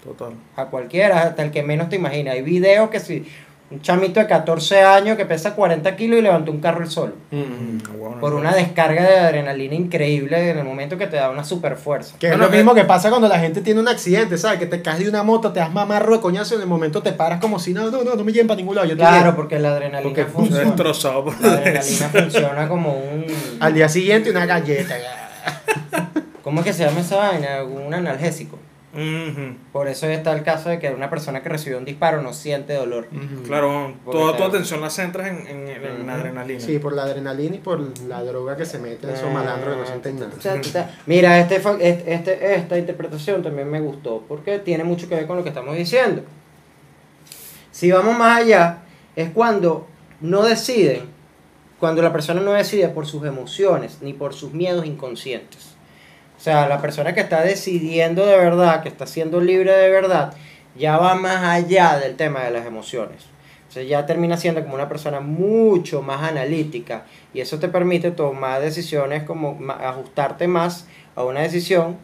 Total. 0.02 0.34
A 0.56 0.66
cualquiera, 0.66 1.22
hasta 1.22 1.42
el 1.42 1.50
que 1.50 1.62
menos 1.62 1.88
te 1.88 1.96
imagina. 1.96 2.32
Hay 2.32 2.42
videos 2.42 2.90
que 2.90 3.00
si 3.00 3.26
un 3.68 3.82
chamito 3.82 4.20
de 4.20 4.26
14 4.28 4.80
años 4.82 5.16
que 5.16 5.26
pesa 5.26 5.54
40 5.56 5.96
kilos 5.96 6.20
y 6.20 6.22
levantó 6.22 6.52
un 6.52 6.60
carro 6.60 6.84
él 6.84 6.88
solo. 6.90 7.14
Mm. 7.32 7.36
Mm, 7.40 7.78
bueno, 7.98 8.20
Por 8.20 8.34
una 8.34 8.54
descarga 8.54 9.02
de 9.02 9.18
adrenalina 9.18 9.74
increíble 9.74 10.50
en 10.50 10.58
el 10.58 10.64
momento 10.64 10.96
que 10.96 11.08
te 11.08 11.16
da 11.16 11.30
una 11.30 11.42
super 11.42 11.76
fuerza. 11.76 12.14
Que 12.18 12.28
Bueno, 12.28 12.44
es 12.44 12.50
lo 12.50 12.54
eh, 12.54 12.58
mismo 12.58 12.74
que 12.74 12.84
pasa 12.84 13.08
cuando 13.10 13.26
la 13.28 13.40
gente 13.40 13.62
tiene 13.62 13.80
un 13.80 13.88
accidente, 13.88 14.38
¿sabes? 14.38 14.60
Que 14.60 14.66
te 14.66 14.82
caes 14.82 15.00
de 15.00 15.08
una 15.08 15.24
moto, 15.24 15.52
te 15.52 15.58
das 15.58 15.72
mamarro 15.72 16.14
de 16.14 16.20
coñazo 16.20 16.54
y 16.54 16.56
en 16.58 16.62
el 16.62 16.68
momento 16.68 17.02
te 17.02 17.12
paras 17.12 17.40
como 17.40 17.58
si 17.58 17.72
no, 17.74 17.90
no, 17.90 18.04
no, 18.04 18.14
no 18.14 18.22
me 18.24 18.30
lleven 18.32 18.46
para 18.46 18.58
ningún 18.58 18.76
lado. 18.76 18.86
Yo 18.86 18.96
Claro, 18.96 19.24
llevo. 19.24 19.36
porque 19.36 19.58
la 19.58 19.70
adrenalina 19.72 20.02
Porque, 20.14 20.24
funciona. 20.26 20.62
Destrozado 20.64 21.24
por 21.24 21.40
La 21.40 21.52
adrenalina 21.54 22.08
funciona 22.08 22.68
como 22.68 22.92
un. 22.96 23.26
Al 23.58 23.74
día 23.74 23.88
siguiente 23.88 24.30
una 24.30 24.46
galleta. 24.46 24.94
¿Cómo 26.42 26.60
es 26.60 26.66
que 26.66 26.72
se 26.72 26.84
llama 26.84 27.00
esa 27.00 27.16
vaina? 27.16 27.64
Un 27.64 27.92
analgésico. 27.92 28.58
Ujú. 28.96 29.56
Por 29.72 29.88
eso 29.88 30.06
está 30.06 30.32
el 30.32 30.42
caso 30.42 30.70
de 30.70 30.78
que 30.78 30.88
una 30.90 31.10
persona 31.10 31.42
que 31.42 31.48
recibió 31.50 31.76
un 31.78 31.84
disparo 31.84 32.22
no 32.22 32.32
siente 32.32 32.72
dolor. 32.72 33.08
Claro, 33.46 33.94
Porque 34.04 34.18
toda 34.18 34.32
tu 34.32 34.38
te- 34.38 34.44
atención 34.44 34.80
la 34.80 34.88
centras 34.90 35.28
en, 35.28 35.46
en, 35.46 35.68
en 35.68 36.06
la 36.06 36.12
Ujú. 36.14 36.20
adrenalina. 36.22 36.60
Sí, 36.60 36.78
por 36.78 36.94
la 36.94 37.02
adrenalina 37.02 37.56
y 37.56 37.58
por 37.58 37.80
la 38.08 38.22
droga 38.24 38.56
que 38.56 38.64
se 38.64 38.78
meten 38.78 39.10
esos 39.10 39.30
malandros 39.32 39.74
que 39.74 39.80
no 39.80 39.86
sienten 39.86 40.18
nada. 40.18 40.30
Ta, 40.42 40.60
ta, 40.60 40.72
ta. 40.72 40.90
Mira, 41.06 41.38
este, 41.38 41.56
este- 41.56 42.54
esta 42.56 42.78
interpretación 42.78 43.42
también 43.42 43.70
me 43.70 43.80
gustó 43.80 44.24
porque 44.26 44.58
tiene 44.60 44.82
mucho 44.84 45.08
que 45.08 45.14
ver 45.14 45.26
con 45.26 45.36
lo 45.36 45.42
que 45.42 45.50
estamos 45.50 45.76
diciendo. 45.76 46.22
Si 47.70 47.90
vamos 47.92 48.16
más 48.16 48.40
allá, 48.42 48.78
es 49.14 49.30
cuando 49.30 49.86
no 50.20 50.42
deciden 50.42 51.14
cuando 51.78 52.00
la 52.00 52.10
persona 52.10 52.40
no 52.40 52.52
decide 52.52 52.88
por 52.88 53.06
sus 53.06 53.22
emociones 53.26 53.98
ni 54.00 54.14
por 54.14 54.32
sus 54.32 54.54
miedos 54.54 54.86
inconscientes. 54.86 55.75
O 56.36 56.40
sea, 56.40 56.68
la 56.68 56.80
persona 56.80 57.14
que 57.14 57.20
está 57.20 57.42
decidiendo 57.42 58.26
de 58.26 58.36
verdad, 58.36 58.82
que 58.82 58.88
está 58.88 59.06
siendo 59.06 59.40
libre 59.40 59.72
de 59.72 59.90
verdad, 59.90 60.34
ya 60.76 60.98
va 60.98 61.14
más 61.14 61.42
allá 61.44 61.98
del 61.98 62.16
tema 62.16 62.44
de 62.44 62.50
las 62.50 62.66
emociones. 62.66 63.22
O 63.68 63.72
sea, 63.72 63.82
ya 63.82 64.06
termina 64.06 64.36
siendo 64.36 64.62
como 64.62 64.74
una 64.74 64.88
persona 64.88 65.20
mucho 65.20 66.02
más 66.02 66.22
analítica 66.22 67.04
y 67.34 67.40
eso 67.40 67.58
te 67.58 67.68
permite 67.68 68.10
tomar 68.10 68.60
decisiones 68.60 69.24
como 69.24 69.58
ajustarte 69.80 70.46
más 70.48 70.86
a 71.14 71.24
una 71.24 71.40
decisión 71.40 71.96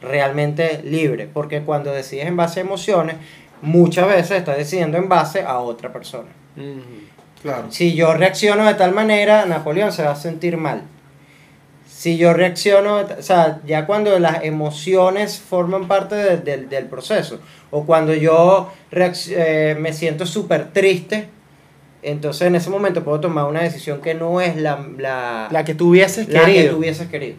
realmente 0.00 0.82
libre, 0.82 1.28
porque 1.32 1.62
cuando 1.62 1.92
decides 1.92 2.26
en 2.26 2.36
base 2.36 2.60
a 2.60 2.64
emociones, 2.64 3.16
muchas 3.62 4.06
veces 4.06 4.38
estás 4.38 4.56
decidiendo 4.56 4.98
en 4.98 5.08
base 5.08 5.42
a 5.42 5.58
otra 5.58 5.92
persona. 5.92 6.28
Claro. 7.42 7.70
Si 7.70 7.94
yo 7.94 8.14
reacciono 8.14 8.64
de 8.66 8.74
tal 8.74 8.92
manera, 8.92 9.46
Napoleón 9.46 9.92
se 9.92 10.02
va 10.02 10.12
a 10.12 10.16
sentir 10.16 10.56
mal. 10.56 10.82
Si 12.04 12.18
yo 12.18 12.34
reacciono, 12.34 13.02
de 13.02 13.14
o 13.14 13.22
sea, 13.22 13.60
ya 13.66 13.86
cuando 13.86 14.18
las 14.18 14.44
emociones 14.44 15.38
forman 15.38 15.88
parte 15.88 16.14
de- 16.16 16.36
del- 16.36 16.68
del 16.68 16.84
proceso, 16.84 17.38
o 17.70 17.86
cuando 17.86 18.12
yo 18.12 18.70
eh, 18.90 19.74
me 19.80 19.90
siento 19.94 20.26
súper 20.26 20.70
triste, 20.70 21.28
entonces 22.02 22.46
en 22.46 22.56
ese 22.56 22.68
momento 22.68 23.02
puedo 23.02 23.20
tomar 23.20 23.46
una 23.46 23.62
decisión 23.62 24.02
que 24.02 24.12
no 24.12 24.42
es 24.42 24.54
la, 24.56 24.86
la, 24.98 25.48
La 25.50 25.64
que 25.64 25.74
tuvieses 25.74 26.28
la 26.28 26.40
que 26.44 26.52
querido. 26.52 26.72
tú 26.74 26.78
hubieses 26.80 27.08
querido. 27.08 27.36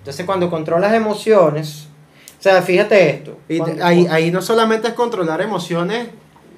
Entonces 0.00 0.26
cuando 0.26 0.50
controlas 0.50 0.92
emociones, 0.92 1.86
o 2.38 2.42
sea, 2.42 2.60
fíjate 2.60 3.08
esto. 3.08 3.38
Y 3.48 3.54
te- 3.54 3.58
cuando- 3.60 3.82
ahí, 3.86 4.06
ahí 4.10 4.30
no 4.30 4.42
solamente 4.42 4.88
es 4.88 4.92
controlar 4.92 5.40
emociones 5.40 6.08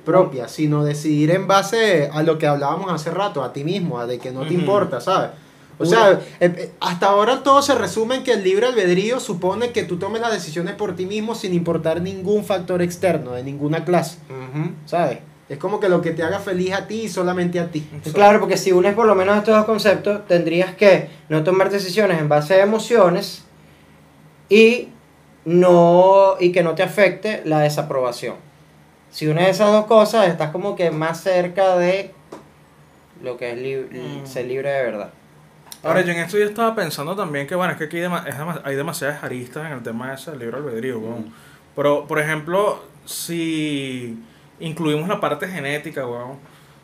propias, 0.04 0.50
sino 0.50 0.82
decidir 0.82 1.30
en 1.30 1.46
base 1.46 2.10
a 2.12 2.24
lo 2.24 2.36
que 2.36 2.48
hablábamos 2.48 2.90
hace 2.90 3.12
rato, 3.12 3.44
a 3.44 3.52
ti 3.52 3.62
mismo, 3.62 4.00
a 4.00 4.06
de 4.06 4.18
que 4.18 4.32
no 4.32 4.40
te 4.40 4.46
Ujú. 4.54 4.54
importa, 4.62 5.00
¿sabes? 5.00 5.30
O 5.80 5.86
sea, 5.86 6.12
eh, 6.40 6.52
eh, 6.56 6.70
hasta 6.80 7.06
ahora 7.06 7.42
todo 7.44 7.62
se 7.62 7.74
resume 7.74 8.16
en 8.16 8.24
que 8.24 8.32
el 8.32 8.42
libre 8.42 8.66
albedrío 8.66 9.20
supone 9.20 9.70
que 9.70 9.84
tú 9.84 9.96
tomes 9.98 10.20
las 10.20 10.32
decisiones 10.32 10.74
por 10.74 10.96
ti 10.96 11.06
mismo 11.06 11.34
sin 11.36 11.54
importar 11.54 12.00
ningún 12.00 12.44
factor 12.44 12.82
externo 12.82 13.32
de 13.32 13.42
ninguna 13.44 13.84
clase. 13.84 14.18
¿sabes? 14.86 15.18
Es 15.48 15.56
como 15.58 15.80
que 15.80 15.88
lo 15.88 16.02
que 16.02 16.10
te 16.10 16.22
haga 16.22 16.40
feliz 16.40 16.72
a 16.74 16.86
ti 16.86 17.02
y 17.02 17.08
solamente 17.08 17.58
a 17.60 17.70
ti. 17.70 17.88
Claro, 18.12 18.38
porque 18.40 18.56
si 18.58 18.72
unes 18.72 18.94
por 18.94 19.06
lo 19.06 19.14
menos 19.14 19.36
estos 19.38 19.54
dos 19.56 19.64
conceptos, 19.64 20.26
tendrías 20.26 20.74
que 20.74 21.08
no 21.28 21.42
tomar 21.44 21.70
decisiones 21.70 22.18
en 22.20 22.28
base 22.28 22.54
a 22.54 22.62
emociones 22.62 23.44
y 24.48 24.88
no 25.44 26.34
y 26.40 26.52
que 26.52 26.62
no 26.62 26.74
te 26.74 26.82
afecte 26.82 27.40
la 27.44 27.60
desaprobación. 27.60 28.34
Si 29.10 29.26
unes 29.26 29.48
esas 29.48 29.72
dos 29.72 29.86
cosas, 29.86 30.28
estás 30.28 30.50
como 30.50 30.76
que 30.76 30.90
más 30.90 31.22
cerca 31.22 31.76
de 31.76 32.10
lo 33.22 33.36
que 33.38 33.52
es 33.52 33.58
li- 33.58 33.76
Mm. 34.22 34.26
ser 34.26 34.46
libre 34.46 34.70
de 34.70 34.82
verdad. 34.82 35.10
Ahora, 35.82 36.00
yo 36.02 36.12
en 36.12 36.18
esto 36.18 36.36
yo 36.36 36.44
estaba 36.44 36.74
pensando 36.74 37.14
también 37.14 37.46
que, 37.46 37.54
bueno, 37.54 37.72
es 37.72 37.78
que 37.78 37.84
aquí 37.84 37.98
hay 37.98 38.76
demasiadas 38.76 39.22
aristas 39.22 39.66
en 39.66 39.72
el 39.72 39.82
tema 39.82 40.12
ese 40.12 40.32
del 40.32 40.40
libre 40.40 40.56
albedrío, 40.56 40.98
weón. 40.98 41.32
Pero, 41.76 42.06
por 42.06 42.18
ejemplo, 42.18 42.82
si 43.04 44.18
incluimos 44.58 45.08
la 45.08 45.20
parte 45.20 45.46
genética, 45.46 46.06
weón, 46.06 46.38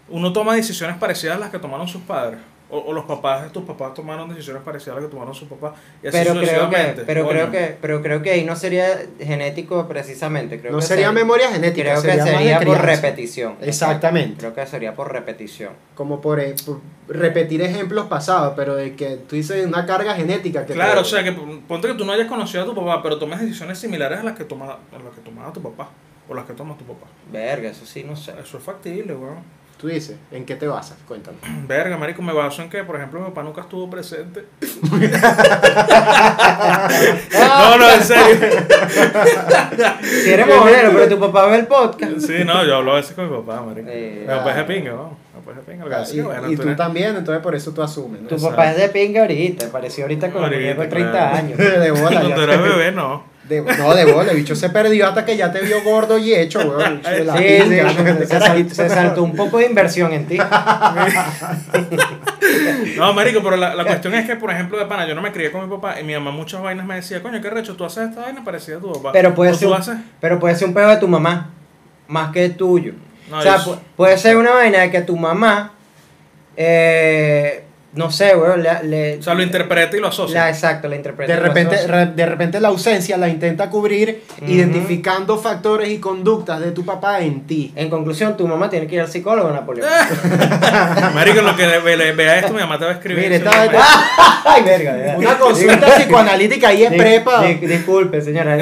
uno 0.09 0.33
toma 0.33 0.55
decisiones 0.55 0.97
parecidas 0.97 1.37
a 1.37 1.41
las 1.41 1.51
que 1.51 1.59
tomaron 1.59 1.89
sus 1.89 2.03
padres. 2.03 2.39
O, 2.75 2.79
o 2.91 2.93
los 2.93 3.05
papás 3.05 3.45
de 3.45 3.51
tus 3.51 3.63
papás 3.65 3.95
tomaron 3.95 4.29
decisiones 4.29 4.63
parecidas 4.63 4.97
a 4.97 5.01
las 5.01 5.05
que 5.09 5.11
tomaron 5.13 5.35
sus 5.35 5.49
papás. 5.49 5.75
Y 6.03 6.09
así 6.09 6.19
Pero 6.19 6.33
creo 6.41 6.71
que 6.71 7.03
pero 7.07 7.29
creo 7.29 7.51
que 7.53 7.77
pero 7.81 8.03
creo 8.03 8.23
que 8.23 8.31
ahí 8.33 8.45
no 8.45 8.57
sería 8.57 8.87
genético 9.21 9.87
precisamente, 9.87 10.59
creo 10.61 10.73
no 10.73 10.79
que 10.79 10.85
sería 10.85 11.07
ser- 11.07 11.15
memoria 11.15 11.51
genética, 11.51 12.01
Creo 12.01 12.03
que 12.17 12.23
sería, 12.23 12.61
por 12.61 12.81
repetición. 12.83 13.57
Exactamente. 13.61 14.39
Creo 14.39 14.55
que 14.55 14.67
sería 14.67 14.95
por 14.95 15.13
repetición. 15.13 15.71
Como 15.95 16.21
por, 16.21 16.41
eh, 16.41 16.55
por 16.67 16.81
repetir 17.07 17.63
ejemplos 17.63 18.07
pasados, 18.07 18.55
pero 18.57 18.75
de 18.75 18.95
que 18.97 19.17
tú 19.29 19.37
dices 19.37 19.65
una 19.67 19.87
carga 19.87 20.15
genética 20.15 20.67
que 20.67 20.73
Claro, 20.73 20.95
te- 20.95 21.01
o 21.01 21.05
sea, 21.05 21.23
que 21.23 21.33
ponte 21.33 21.89
que 21.89 21.95
tú 21.95 22.05
no 22.05 22.13
hayas 22.13 22.27
conocido 22.27 22.63
a 22.65 22.67
tu 22.67 22.75
papá, 22.75 23.03
pero 23.03 23.19
tomes 23.19 23.41
decisiones 23.41 23.79
similares 23.79 24.19
a 24.19 24.23
las 24.25 24.35
que 24.37 24.45
toma, 24.45 24.67
a 24.93 24.99
las 25.05 25.15
que 25.15 25.21
tomaba 25.25 25.53
tu 25.53 25.63
papá. 25.63 25.91
O 26.29 26.35
las 26.35 26.47
que 26.47 26.55
toma 26.55 26.75
tu 26.77 26.85
papá. 26.85 27.07
Verga, 27.31 27.69
eso 27.69 27.85
sí 27.85 28.03
no 28.03 28.17
sé. 28.17 28.33
Eso 28.43 28.57
es 28.57 28.65
factible, 28.65 29.15
weón. 29.15 29.39
Tú 29.81 29.89
dices, 29.89 30.17
¿en 30.31 30.47
qué 30.47 30.55
te 30.57 30.67
basas? 30.67 30.97
Cuéntame. 31.07 31.37
Verga, 31.69 31.97
marico, 31.97 32.23
me 32.23 32.33
baso 32.33 32.63
en 32.63 32.71
que, 32.71 32.85
por 32.85 32.97
ejemplo, 32.97 33.21
mi 33.21 33.27
papá 33.27 33.43
nunca 33.43 33.61
estuvo 33.63 33.91
presente. 33.91 34.45
no, 37.33 37.79
no, 37.79 37.91
en 37.91 38.03
serio. 38.05 38.49
Si 40.03 40.31
eres 40.33 40.47
mojonero, 40.47 40.91
pero 40.93 41.09
tu 41.09 41.19
papá 41.21 41.47
ve 41.47 41.57
el 41.59 41.67
podcast. 41.67 42.19
Sí, 42.21 42.45
no, 42.45 42.65
yo 42.65 42.77
hablo 42.77 42.93
a 42.93 42.97
veces 42.97 43.15
con 43.15 43.31
mi 43.31 43.37
papá, 43.37 43.63
marico. 43.63 43.89
Eh, 43.91 44.19
mi 44.23 44.27
papá 44.27 44.51
es 44.51 44.57
de 44.57 44.65
pinga, 44.65 44.91
¿no? 44.93 45.17
Mi 45.35 45.41
papá 45.41 45.51
es 45.51 45.57
de 45.67 45.73
pinga. 45.73 46.03
Es 46.03 46.15
y 46.15 46.21
bueno, 46.21 46.47
y 46.51 46.57
tú 46.57 46.63
tú 46.63 46.69
eres- 46.69 46.77
también, 46.77 47.17
entonces 47.17 47.43
por 47.43 47.55
eso 47.55 47.73
tú 47.73 47.83
asumes. 47.83 48.23
¿no? 48.23 48.29
Tu 48.29 48.35
Exacto. 48.37 48.57
papá 48.57 48.71
es 48.71 48.77
de 48.79 48.89
pinga 48.89 49.21
ahorita, 49.23 49.67
pareció 49.71 50.05
ahorita 50.05 50.31
con 50.31 50.45
Ahorita, 50.45 50.61
muñeco 50.61 50.81
de 50.83 50.89
30 50.89 51.11
claro. 51.13 51.37
años. 51.37 51.59
de 51.59 51.91
bola, 51.91 52.03
Cuando 52.21 52.29
ya 52.37 52.43
era 52.43 52.53
te- 52.57 52.63
bebé, 52.63 52.93
no. 52.93 53.34
De- 53.49 53.61
no, 53.63 53.95
de 53.95 54.05
bola, 54.13 54.31
el 54.33 54.37
bicho 54.39 54.55
se 54.57 54.71
perdió 54.71 55.07
hasta 55.09 55.25
que 55.25 55.37
ya 55.37 55.53
te 55.53 55.61
vio 55.61 55.83
gordo 55.83 56.17
y 56.19 56.35
hecho, 56.35 56.61
weón. 56.61 57.01
Sí, 57.05 57.11
pinga, 57.23 57.37
sí, 57.91 57.97
¿no? 58.05 58.19
se, 58.19 58.27
sal- 58.27 58.71
se 58.71 58.89
saltó 58.91 59.23
un 59.23 59.35
poco 59.37 59.59
de 59.59 59.67
inversión 59.67 60.13
en 60.13 60.27
ti. 60.27 60.39
No, 62.97 63.13
marico, 63.13 63.41
pero 63.43 63.57
la, 63.57 63.75
la 63.75 63.85
cuestión 63.85 64.15
es 64.15 64.27
que, 64.27 64.37
por 64.37 64.51
ejemplo, 64.51 64.79
de 64.79 64.87
pana, 64.87 65.07
yo 65.07 65.15
no 65.15 65.23
me 65.23 65.33
crié 65.33 65.51
con 65.51 65.69
mi 65.69 65.75
papá 65.75 65.99
y 66.01 66.05
mi 66.05 66.13
mamá 66.15 66.31
muchas 66.31 66.63
vainas 66.63 66.87
me 66.87 66.97
decía, 66.97 67.23
coño, 67.23 67.41
qué 67.41 67.51
recho, 67.51 67.75
tú 67.75 67.85
haces 67.85 68.11
esta 68.11 68.21
vaina 68.23 68.45
parecida 68.45 68.77
a 68.77 68.81
tu 68.81 68.93
papá. 68.93 69.11
Pero 69.13 69.35
puede, 69.35 69.53
ser 69.55 69.69
tú 69.69 69.75
un, 69.75 69.81
haces... 69.81 69.97
pero 70.21 70.39
puede 70.39 70.55
ser 70.55 70.69
un 70.69 70.75
pedo 70.75 70.89
de 70.91 70.97
tu 70.99 71.09
mamá, 71.09 71.51
más 72.07 72.31
que 72.33 72.51
tuyo. 72.51 72.93
No, 73.31 73.39
o 73.39 73.43
sea, 73.43 73.57
yo- 73.65 73.81
puede 73.97 74.17
ser 74.19 74.37
una 74.37 74.53
vaina 74.53 74.81
de 74.81 74.91
que 74.91 75.01
tu 75.01 75.17
mamá, 75.17 75.73
eh, 76.57 77.64
no 77.95 78.11
sé, 78.11 78.35
weón, 78.37 78.63
le, 78.63 78.83
le- 78.85 79.19
O 79.19 79.23
sea, 79.23 79.35
lo 79.35 79.43
interpreta 79.43 79.97
y 79.97 80.01
lo 80.01 80.09
asocia. 80.09 80.41
la, 80.43 80.49
exacto, 80.51 80.89
la 80.89 80.97
interpreta. 80.97 81.33
De 81.33 81.39
y 81.39 81.43
lo 81.43 81.49
repente, 81.49 81.87
re- 81.87 82.07
de 82.07 82.27
repente 82.27 82.61
la 82.61 82.69
ausencia 82.69 83.17
la 83.17 83.29
intenta 83.29 83.71
cubrir 83.71 84.23
identificando 84.47 85.39
factores 85.39 85.89
y 85.91 85.99
conductas 85.99 86.61
de 86.61 86.73
tu 86.73 86.85
papá 86.85 87.21
en 87.21 87.47
ti. 87.47 87.73
En 87.77 87.89
conclusión, 87.91 88.37
tu 88.37 88.47
mamá 88.49 88.69
tiene 88.69 88.87
que 88.87 88.97
ir 88.97 89.01
al 89.01 89.09
psicólogo, 89.09 89.51
Napoleón. 89.51 89.89
Marico, 91.15 91.41
lo 91.43 91.55
que 91.57 91.67
le- 91.67 91.97
le- 91.97 92.13
vea 92.13 92.39
esto, 92.39 92.53
mi 92.53 92.61
mamá 92.61 92.79
te 92.79 92.85
va 92.85 92.91
a 92.91 92.95
escribir. 92.95 93.25
Mire, 93.25 93.37
estaba- 93.37 93.65
Ay, 94.45 94.63
verga. 94.63 95.15
Una 95.17 95.39
consulta 95.39 95.87
psicoanalítica 95.97 96.69
ahí 96.69 96.85
es 96.85 96.91
Di- 96.91 96.99
prepa. 96.99 97.43
di- 97.45 97.55
disculpe, 97.67 98.21
señora. 98.21 98.55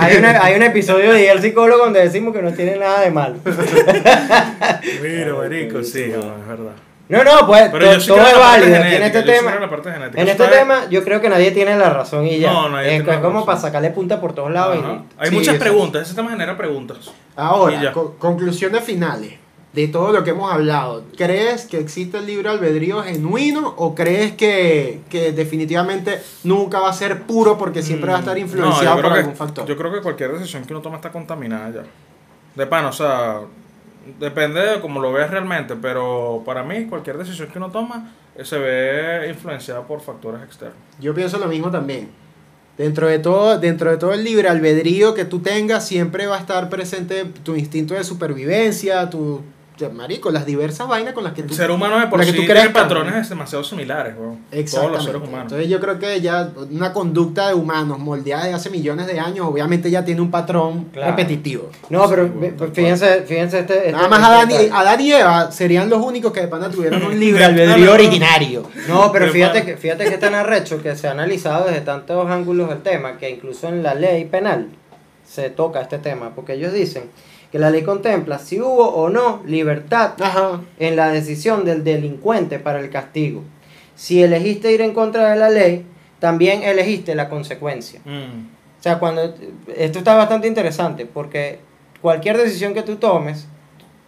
Hay, 0.00 0.16
una- 0.16 0.42
hay 0.44 0.54
un 0.56 0.62
episodio 0.62 1.12
de 1.12 1.22
Ir 1.24 1.30
al 1.30 1.40
psicólogo 1.42 1.84
donde 1.84 2.00
decimos 2.00 2.34
que 2.34 2.42
no 2.42 2.52
tiene 2.52 2.76
nada 2.76 3.00
de 3.02 3.10
malo. 3.10 3.36
Mira, 5.02 5.34
marico, 5.34 5.82
sí, 5.82 6.06
no, 6.12 6.18
es 6.20 6.46
verdad. 6.48 6.72
No, 7.10 7.24
no, 7.24 7.46
pues 7.46 7.68
Pero 7.72 7.86
to- 7.86 7.92
yo 7.94 8.00
sí 8.00 8.06
todo 8.08 8.16
creo 8.18 8.28
es 8.28 8.32
en 8.34 8.38
la 8.40 8.46
parte 8.46 8.60
válido. 8.60 8.76
Aquí 8.76 8.84
en 8.86 8.92
genética, 8.92 9.06
este 9.06 9.18
yo 9.18 9.32
sí 9.32 9.38
tema, 9.38 9.50
creo 9.50 9.56
en 9.56 9.62
la 9.62 9.70
parte 9.70 9.92
genética. 9.92 10.20
en 10.20 10.28
Eso 10.28 10.32
este 10.32 10.44
está- 10.44 10.58
tema, 10.58 10.88
yo 10.90 11.04
creo 11.04 11.20
que 11.20 11.28
nadie 11.28 11.50
tiene 11.50 11.76
la 11.76 11.90
razón 11.90 12.26
y 12.26 12.38
ya. 12.38 12.52
No, 12.52 12.68
nadie 12.68 12.96
es, 12.96 13.02
tiene 13.02 13.12
es 13.12 13.18
como 13.18 13.32
razón. 13.34 13.46
para 13.46 13.58
sacarle 13.60 13.90
punta 13.90 14.20
por 14.20 14.32
todos 14.32 14.50
lados. 14.52 14.76
y 14.76 14.78
Ajá. 14.80 15.02
Hay 15.18 15.28
Sí, 15.30 15.34
muchas 15.34 15.54
eso. 15.56 15.62
preguntas, 15.64 16.02
ese 16.06 16.14
tema 16.14 16.30
genera 16.30 16.56
preguntas. 16.56 16.98
Y 17.08 17.10
Ahora, 17.36 17.82
ya. 17.82 17.92
co- 17.92 18.14
conclusiones 18.18 18.84
finales 18.84 19.34
de 19.72 19.88
todo 19.88 20.12
lo 20.12 20.22
que 20.24 20.30
hemos 20.30 20.52
hablado. 20.52 21.04
¿Crees 21.16 21.64
que 21.66 21.78
existe 21.78 22.18
el 22.18 22.26
libre 22.26 22.48
albedrío 22.48 23.02
genuino 23.02 23.74
o 23.76 23.94
crees 23.94 24.32
que, 24.32 25.00
que 25.08 25.32
definitivamente 25.32 26.20
nunca 26.44 26.80
va 26.80 26.90
a 26.90 26.92
ser 26.92 27.22
puro 27.22 27.56
porque 27.58 27.82
siempre 27.82 28.10
va 28.10 28.16
a 28.16 28.20
estar 28.20 28.36
Mm, 28.36 28.40
influenciado 28.40 28.96
no, 28.96 29.02
yo 29.02 29.02
por 29.08 29.12
algún 29.18 29.32
que, 29.32 29.36
factor? 29.38 29.66
Yo 29.66 29.76
creo 29.76 29.92
que 29.92 30.00
cualquier 30.00 30.32
decisión 30.32 30.64
que 30.64 30.72
uno 30.72 30.80
toma 30.82 30.96
está 30.96 31.10
contaminada 31.10 31.70
ya. 31.70 31.82
De 32.54 32.66
pan, 32.66 32.84
o 32.86 32.92
sea, 32.92 33.40
depende 34.18 34.60
de 34.60 34.80
cómo 34.80 35.00
lo 35.00 35.12
veas 35.12 35.30
realmente, 35.30 35.76
pero 35.76 36.42
para 36.44 36.62
mí 36.62 36.86
cualquier 36.86 37.18
decisión 37.18 37.48
que 37.48 37.58
uno 37.58 37.70
toma 37.70 38.12
eh, 38.36 38.44
se 38.44 38.58
ve 38.58 39.28
influenciada 39.28 39.86
por 39.86 40.00
factores 40.00 40.42
externos. 40.42 40.78
Yo 41.00 41.14
pienso 41.14 41.38
lo 41.38 41.46
mismo 41.46 41.70
también. 41.70 42.10
Dentro 42.78 43.08
de 43.08 43.18
todo, 43.18 43.58
dentro 43.58 43.90
de 43.90 43.98
todo 43.98 44.14
el 44.14 44.24
libre 44.24 44.48
albedrío 44.48 45.12
que 45.14 45.24
tú 45.24 45.40
tengas, 45.40 45.86
siempre 45.86 46.26
va 46.26 46.36
a 46.36 46.40
estar 46.40 46.70
presente 46.70 47.24
tu 47.24 47.54
instinto 47.54 47.94
de 47.94 48.04
supervivencia, 48.04 49.10
tu 49.10 49.42
marico, 49.88 50.30
las 50.30 50.44
diversas 50.44 50.86
vainas 50.86 51.14
con 51.14 51.24
las 51.24 51.32
que 51.32 51.40
El 51.40 51.46
tú 51.46 51.54
ser 51.54 51.70
humano 51.70 51.98
de 51.98 52.06
por 52.08 52.18
las 52.18 52.26
que 52.26 52.32
sí 52.32 52.38
tú 52.38 52.44
tiene 52.44 52.60
crees, 52.60 52.74
patrones 52.74 53.28
demasiado 53.28 53.64
similares. 53.64 54.14
Todos 54.14 54.28
los 54.36 54.38
Exactamente. 54.52 55.04
seres 55.04 55.22
humanos. 55.22 55.42
Entonces 55.44 55.68
yo 55.68 55.80
creo 55.80 55.98
que 55.98 56.20
ya 56.20 56.50
una 56.70 56.92
conducta 56.92 57.48
de 57.48 57.54
humanos 57.54 57.98
moldeada 57.98 58.44
de 58.44 58.52
hace 58.52 58.68
millones 58.70 59.06
de 59.06 59.18
años, 59.18 59.46
obviamente 59.46 59.90
ya 59.90 60.04
tiene 60.04 60.20
un 60.20 60.30
patrón 60.30 60.86
Claro. 60.92 61.10
repetitivo. 61.12 61.70
No, 61.88 62.08
pero 62.10 62.24
Sí, 62.26 62.32
bueno, 62.36 62.56
tal 62.58 62.72
fíjense, 62.72 63.22
fíjense 63.22 63.58
este, 63.60 63.78
este- 63.78 63.92
Nada 63.92 64.08
más 64.08 64.22
Adán 64.22 64.50
y, 64.50 64.52
detalle. 64.54 64.70
Adán 64.72 65.00
y 65.00 65.12
Eva 65.12 65.52
serían 65.52 65.88
los 65.88 66.02
únicos 66.04 66.32
que 66.32 66.40
de 66.42 66.48
pana 66.48 66.68
tuvieron 66.70 67.02
un 67.02 67.18
libre 67.18 67.40
No, 67.40 67.46
albedrío 67.46 67.76
no, 67.78 67.86
no. 67.86 67.92
originario. 67.92 68.62
No, 68.88 69.10
pero 69.12 69.28
fíjate 69.32 69.64
que, 69.64 69.76
fíjate 69.76 70.04
que 70.04 70.14
es 70.14 70.20
tan 70.20 70.34
arrecho 70.34 70.82
que 70.82 70.94
se 70.96 71.08
ha 71.08 71.12
analizado 71.12 71.66
desde 71.66 71.80
tantos 71.80 72.28
ángulos 72.30 72.70
el 72.70 72.82
tema 72.82 73.16
que 73.18 73.30
incluso 73.30 73.68
en 73.68 73.82
la 73.82 73.94
ley 73.94 74.24
penal 74.24 74.68
se 75.26 75.48
toca 75.50 75.80
este 75.80 75.98
tema, 75.98 76.30
porque 76.34 76.54
ellos 76.54 76.72
dicen 76.72 77.04
que 77.50 77.58
la 77.58 77.70
ley 77.70 77.82
contempla 77.82 78.38
si 78.38 78.60
hubo 78.60 78.88
o 78.88 79.08
no 79.08 79.42
libertad 79.46 80.12
Ajá. 80.20 80.60
en 80.78 80.96
la 80.96 81.10
decisión 81.10 81.64
del 81.64 81.82
delincuente 81.84 82.58
para 82.58 82.80
el 82.80 82.90
castigo. 82.90 83.42
Si 83.96 84.22
elegiste 84.22 84.72
ir 84.72 84.80
en 84.82 84.94
contra 84.94 85.30
de 85.32 85.36
la 85.36 85.50
ley, 85.50 85.84
también 86.20 86.62
elegiste 86.62 87.14
la 87.14 87.28
consecuencia. 87.28 88.00
Mm. 88.04 88.46
O 88.78 88.82
sea, 88.82 88.98
cuando 88.98 89.34
esto 89.76 89.98
está 89.98 90.14
bastante 90.14 90.46
interesante 90.48 91.06
porque 91.06 91.58
cualquier 92.00 92.38
decisión 92.38 92.72
que 92.72 92.82
tú 92.82 92.96
tomes, 92.96 93.46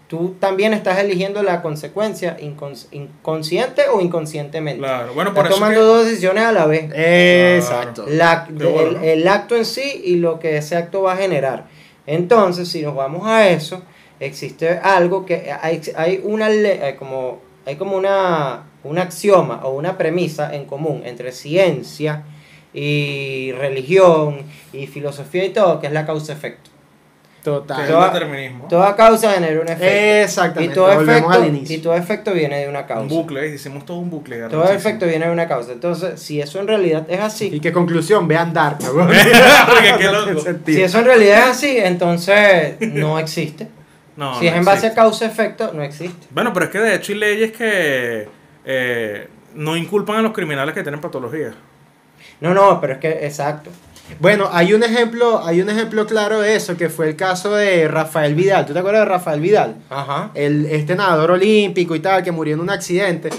tú 0.08 0.34
también 0.38 0.72
estás 0.72 0.98
eligiendo 0.98 1.42
la 1.42 1.62
consecuencia 1.62 2.36
incons- 2.38 2.86
inconsciente 2.92 3.82
o 3.92 4.00
inconscientemente. 4.00 4.78
Claro, 4.80 5.14
bueno, 5.14 5.34
por 5.34 5.44
estás 5.46 5.56
eso 5.56 5.60
tomando 5.60 5.80
que- 5.80 5.86
dos 5.86 6.04
decisiones 6.06 6.44
a 6.44 6.52
la 6.52 6.66
vez. 6.66 6.90
Exacto. 6.94 8.04
La- 8.08 8.46
Qué 8.46 8.64
bueno, 8.64 8.88
el, 8.90 8.94
¿no? 8.94 9.02
el 9.02 9.28
acto 9.28 9.56
en 9.56 9.64
sí 9.64 10.02
y 10.04 10.16
lo 10.16 10.38
que 10.38 10.56
ese 10.58 10.76
acto 10.76 11.02
va 11.02 11.14
a 11.14 11.16
generar. 11.16 11.66
Entonces, 12.06 12.68
si 12.68 12.82
nos 12.82 12.94
vamos 12.94 13.26
a 13.26 13.48
eso, 13.48 13.82
existe 14.20 14.70
algo 14.70 15.24
que 15.26 15.52
hay, 15.52 15.80
hay 15.96 16.20
una 16.22 16.46
hay 16.46 16.94
como 16.98 17.40
hay 17.64 17.76
como 17.76 17.96
una 17.96 18.64
un 18.84 18.98
axioma 18.98 19.60
o 19.64 19.70
una 19.70 19.96
premisa 19.96 20.54
en 20.54 20.64
común 20.64 21.02
entre 21.04 21.32
ciencia 21.32 22.24
y 22.74 23.52
religión 23.52 24.42
y 24.72 24.86
filosofía 24.86 25.44
y 25.44 25.50
todo, 25.50 25.80
que 25.80 25.86
es 25.86 25.92
la 25.92 26.06
causa-efecto. 26.06 26.71
Total. 27.42 27.88
Toda- 27.88 28.12
determinismo. 28.12 28.68
Toda 28.68 28.94
causa 28.94 29.32
genera 29.32 29.60
un 29.60 29.66
efecto. 29.68 29.84
Exactamente. 29.84 30.72
Y 30.72 30.76
todo, 30.76 30.92
efecto, 30.92 31.30
al 31.30 31.46
inicio. 31.48 31.76
y 31.76 31.80
todo 31.80 31.94
efecto 31.96 32.32
viene 32.32 32.60
de 32.60 32.68
una 32.68 32.80
Un 32.82 32.86
causa. 32.86 33.14
bucle, 33.14 33.48
hicimos 33.48 33.84
todo 33.84 33.96
un 33.98 34.10
bucle. 34.10 34.38
Todo 34.48 34.64
efecto 34.70 35.06
viene 35.06 35.26
de 35.26 35.32
una 35.32 35.48
causa. 35.48 35.72
Entonces, 35.72 36.20
si 36.20 36.40
eso 36.40 36.60
en 36.60 36.68
realidad 36.68 37.04
es 37.08 37.18
Y 37.18 37.22
así, 37.22 37.60
qué 37.60 37.72
conclusión, 37.72 38.28
vean 38.28 38.52
Dark. 38.52 38.78
si 40.66 40.82
eso 40.82 40.98
en 41.00 41.04
realidad 41.04 41.38
es 41.38 41.44
así, 41.46 41.76
entonces 41.78 42.76
no 42.80 43.18
existe. 43.18 43.68
No, 44.14 44.38
si 44.38 44.44
no 44.44 44.50
es 44.50 44.56
en 44.58 44.64
base 44.66 44.86
a 44.88 44.94
causa-efecto, 44.94 45.72
no 45.72 45.82
existe. 45.82 46.26
Bueno, 46.28 46.52
pero 46.52 46.66
es 46.66 46.70
que 46.70 46.78
de 46.80 46.96
hecho 46.96 47.12
hay 47.12 47.18
leyes 47.18 47.50
que 47.52 48.28
eh, 48.62 49.26
no 49.54 49.74
inculpan 49.74 50.16
a 50.16 50.20
los 50.22 50.32
criminales 50.32 50.74
que 50.74 50.82
tienen 50.82 51.00
patologías. 51.00 51.54
No, 52.38 52.52
no, 52.52 52.78
pero 52.78 52.92
es 52.92 52.98
que, 52.98 53.08
exacto. 53.24 53.70
Bueno, 54.20 54.48
hay 54.52 54.74
un 54.74 54.82
ejemplo, 54.82 55.42
hay 55.44 55.60
un 55.60 55.70
ejemplo 55.70 56.06
claro 56.06 56.40
de 56.40 56.54
eso, 56.54 56.76
que 56.76 56.88
fue 56.88 57.08
el 57.08 57.16
caso 57.16 57.54
de 57.54 57.88
Rafael 57.88 58.34
Vidal. 58.34 58.66
¿Tú 58.66 58.72
te 58.72 58.78
acuerdas 58.78 59.02
de 59.02 59.06
Rafael 59.06 59.40
Vidal? 59.40 59.76
Ajá. 59.90 60.30
El, 60.34 60.66
este 60.66 60.94
nadador 60.94 61.30
olímpico 61.32 61.94
y 61.94 62.00
tal, 62.00 62.22
que 62.22 62.30
murió 62.32 62.54
en 62.54 62.60
un 62.60 62.70
accidente. 62.70 63.30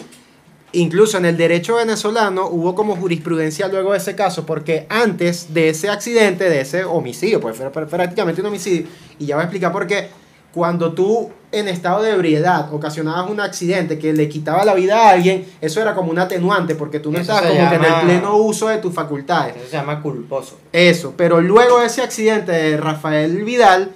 Incluso 0.71 1.19
en 1.19 1.26
el 1.26 1.38
derecho 1.38 1.76
venezolano 1.76 2.47
hubo 2.47 2.73
como 2.73 2.95
jurisprudencia 2.95 3.67
luego 3.67 3.91
de 3.91 3.99
ese 3.99 4.15
caso, 4.15 4.45
porque 4.45 4.88
antes 4.89 5.54
de 5.54 5.69
ese 5.69 5.89
accidente, 5.89 6.49
de 6.49 6.62
ese 6.62 6.84
homicidio, 6.84 7.39
pues 7.39 7.56
fue 7.56 7.71
pr- 7.71 7.88
prácticamente 7.88 8.41
un 8.41 8.47
homicidio, 8.47 8.88
y 9.19 9.28
ya 9.28 9.36
voy 9.36 9.41
a 9.43 9.45
explicar 9.45 9.71
por 9.71 9.86
qué, 9.86 10.08
cuando 10.54 10.94
tú 10.94 11.32
en 11.52 11.68
estado 11.68 12.02
de 12.02 12.12
ebriedad 12.12 12.74
ocasionabas 12.74 13.30
un 13.30 13.39
accidente 13.39 14.00
que 14.00 14.12
le 14.13 14.28
quitaba 14.28 14.66
la 14.66 14.74
vida 14.74 15.08
a 15.08 15.12
alguien, 15.12 15.46
eso 15.62 15.82
era 15.82 15.94
como 15.94 16.10
un 16.12 16.18
atenuante, 16.20 16.74
porque 16.76 17.00
tú 17.00 17.12
no 17.12 17.20
Eso 17.20 17.32
estabas 17.32 17.52
como 17.52 17.70
que 17.70 17.76
en 17.76 17.84
el 17.84 17.94
pleno 18.02 18.38
uso 18.38 18.68
de 18.70 18.78
tus 18.80 18.94
facultades. 18.94 19.56
Eso 19.56 19.66
se 19.70 19.78
llama 19.78 20.02
culposo. 20.02 20.58
Eso, 20.72 21.13
pero 21.16 21.42
luego 21.42 21.80
de 21.80 21.86
ese 21.88 22.02
accidente 22.02 22.52
de 22.52 22.78
Rafael 22.78 23.44
Vidal, 23.44 23.92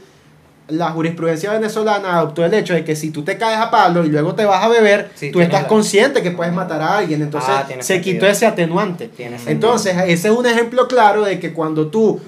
la 0.68 0.92
jurisprudencia 0.92 1.52
venezolana 1.54 2.18
adoptó 2.18 2.44
el 2.46 2.54
hecho 2.54 2.74
de 2.74 2.84
que 2.84 2.96
si 2.96 3.10
tú 3.10 3.24
te 3.24 3.38
caes 3.38 3.58
a 3.58 3.72
palo 3.72 4.04
y 4.04 4.10
luego 4.10 4.36
te 4.36 4.44
vas 4.46 4.64
a 4.64 4.68
beber, 4.68 5.10
Sí, 5.16 5.32
tú 5.32 5.40
estás 5.42 5.64
la- 5.64 5.68
consciente 5.68 6.22
que 6.22 6.32
puedes 6.32 6.54
matar 6.54 6.82
a 6.82 6.98
alguien, 6.98 7.22
entonces 7.22 7.50
Ah, 7.52 7.66
se 7.68 7.82
sentido. 7.82 8.16
quitó 8.16 8.28
ese 8.28 8.46
atenuante. 8.46 9.10
Entonces, 9.48 9.96
ese 10.08 10.28
es 10.28 10.34
un 10.38 10.46
ejemplo 10.46 10.88
claro 10.88 11.24
de 11.24 11.40
que 11.40 11.54
cuando 11.54 11.88
tú 11.88 12.20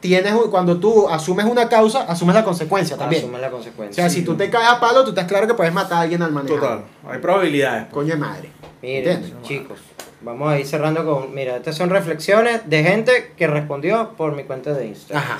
tienes 0.00 0.32
un- 0.32 0.50
cuando 0.50 0.78
tú 0.78 1.08
asumes 1.08 1.44
una 1.46 1.68
causa, 1.68 2.02
asumes 2.02 2.34
la 2.34 2.44
consecuencia 2.44 2.96
también. 2.96 3.22
Asume 3.22 3.38
la 3.40 3.48
O 3.48 3.52
consecuencia. 3.52 4.02
sea, 4.02 4.10
si 4.10 4.22
tú 4.22 4.34
te 4.36 4.48
caes 4.50 4.68
a 4.68 4.80
palo, 4.80 5.02
tú 5.04 5.10
estás 5.10 5.26
claro 5.26 5.46
que 5.46 5.54
puedes 5.54 5.72
matar 5.72 5.98
a 5.98 6.00
alguien 6.02 6.22
al 6.22 6.32
manejar. 6.32 6.58
Total. 6.60 6.84
Hay 7.08 7.18
probabilidades. 7.18 7.84
pues. 7.84 7.94
Coño 7.94 8.14
de 8.14 8.16
madre. 8.20 8.50
Miren, 8.82 9.34
chicos, 9.42 9.78
vamos 10.22 10.50
a 10.50 10.58
ir 10.58 10.66
cerrando 10.66 11.04
con. 11.04 11.34
Mira, 11.34 11.56
estas 11.56 11.76
son 11.76 11.90
reflexiones 11.90 12.62
de 12.68 12.82
gente 12.82 13.32
que 13.36 13.46
respondió 13.46 14.12
por 14.16 14.34
mi 14.34 14.44
cuenta 14.44 14.72
de 14.72 14.86
Instagram. 14.86 15.22
Ajá. 15.22 15.38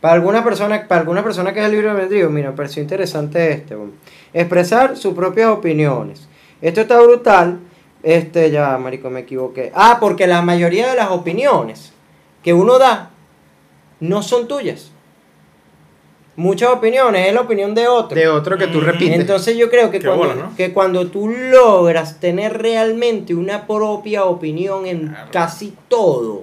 Para 0.00 0.14
alguna 0.14 0.44
persona, 0.44 0.86
para 0.86 1.00
alguna 1.00 1.22
persona 1.22 1.52
que 1.54 1.60
es 1.60 1.66
el 1.66 1.72
libre 1.72 1.88
albedrío, 1.90 2.28
mira, 2.30 2.50
me 2.50 2.56
pareció 2.56 2.82
interesante 2.82 3.52
este. 3.52 3.74
bueno. 3.74 3.92
Expresar 4.34 4.96
sus 4.96 5.14
propias 5.14 5.48
opiniones. 5.50 6.28
Esto 6.60 6.80
está 6.82 7.00
brutal. 7.00 7.60
Este, 8.02 8.50
ya, 8.50 8.76
marico, 8.76 9.08
me 9.08 9.20
equivoqué. 9.20 9.72
Ah, 9.74 9.96
porque 10.00 10.26
la 10.26 10.42
mayoría 10.42 10.90
de 10.90 10.96
las 10.96 11.10
opiniones 11.10 11.92
que 12.42 12.52
uno 12.52 12.78
da 12.78 13.10
no 14.08 14.22
son 14.22 14.46
tuyas. 14.48 14.90
Muchas 16.36 16.70
opiniones 16.70 17.28
es 17.28 17.32
la 17.34 17.42
opinión 17.42 17.74
de 17.76 17.86
otro. 17.86 18.18
De 18.18 18.26
otro 18.28 18.58
que 18.58 18.66
tú 18.66 18.78
Mm, 18.80 18.84
repites. 18.84 19.20
Entonces 19.20 19.56
yo 19.56 19.70
creo 19.70 19.90
que 19.92 20.00
Qué 20.00 20.06
cuando, 20.06 20.26
bola, 20.26 20.34
¿no? 20.34 20.56
que 20.56 20.72
cuando 20.72 21.06
tú 21.06 21.28
logras 21.28 22.18
tener 22.18 22.58
realmente 22.60 23.34
una 23.36 23.66
propia 23.68 24.24
opinión 24.24 24.84
en 24.86 25.08
Claro. 25.10 25.28
casi 25.30 25.76
todo, 25.86 26.42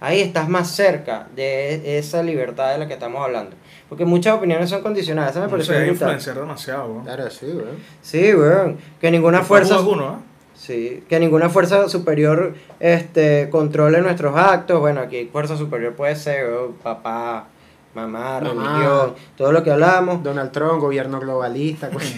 ahí 0.00 0.20
estás 0.20 0.48
más 0.48 0.68
cerca 0.72 1.28
de 1.36 1.96
esa 1.98 2.24
libertad 2.24 2.72
de 2.72 2.78
la 2.78 2.88
que 2.88 2.94
estamos 2.94 3.22
hablando. 3.22 3.54
Porque 3.88 4.04
muchas 4.04 4.34
opiniones 4.36 4.68
son 4.68 4.82
condicionadas, 4.82 5.30
eso 5.30 5.38
me 5.40 5.44
No 5.46 5.50
parece 5.52 5.68
sé, 5.68 5.78
brutal. 5.78 5.92
influenciar 5.94 6.36
demasiado. 6.40 6.86
weón. 6.88 7.04
Claro, 7.04 7.30
sí, 7.30 7.46
güey. 7.46 7.66
Sí, 8.02 8.34
weón. 8.34 8.78
Que 9.00 9.10
ninguna 9.12 9.42
fuerza... 9.42 9.76
Sí, 10.54 11.02
que 11.08 11.18
ninguna 11.18 11.48
fuerza 11.50 11.88
superior 11.88 12.54
este, 12.80 13.48
controle 13.50 14.00
nuestros 14.00 14.36
actos. 14.36 14.80
Bueno, 14.80 15.00
aquí 15.00 15.28
fuerza 15.32 15.56
superior 15.56 15.94
puede 15.94 16.14
ser 16.16 16.46
weón, 16.48 16.72
papá, 16.82 17.46
mamá, 17.94 18.40
Mamá. 18.40 18.72
religión, 18.72 19.14
todo 19.36 19.52
lo 19.52 19.62
que 19.62 19.70
hablamos. 19.72 20.22
Donald 20.22 20.52
Trump, 20.52 20.80
gobierno 20.80 21.18
globalista. 21.20 21.88
pues. 21.92 22.14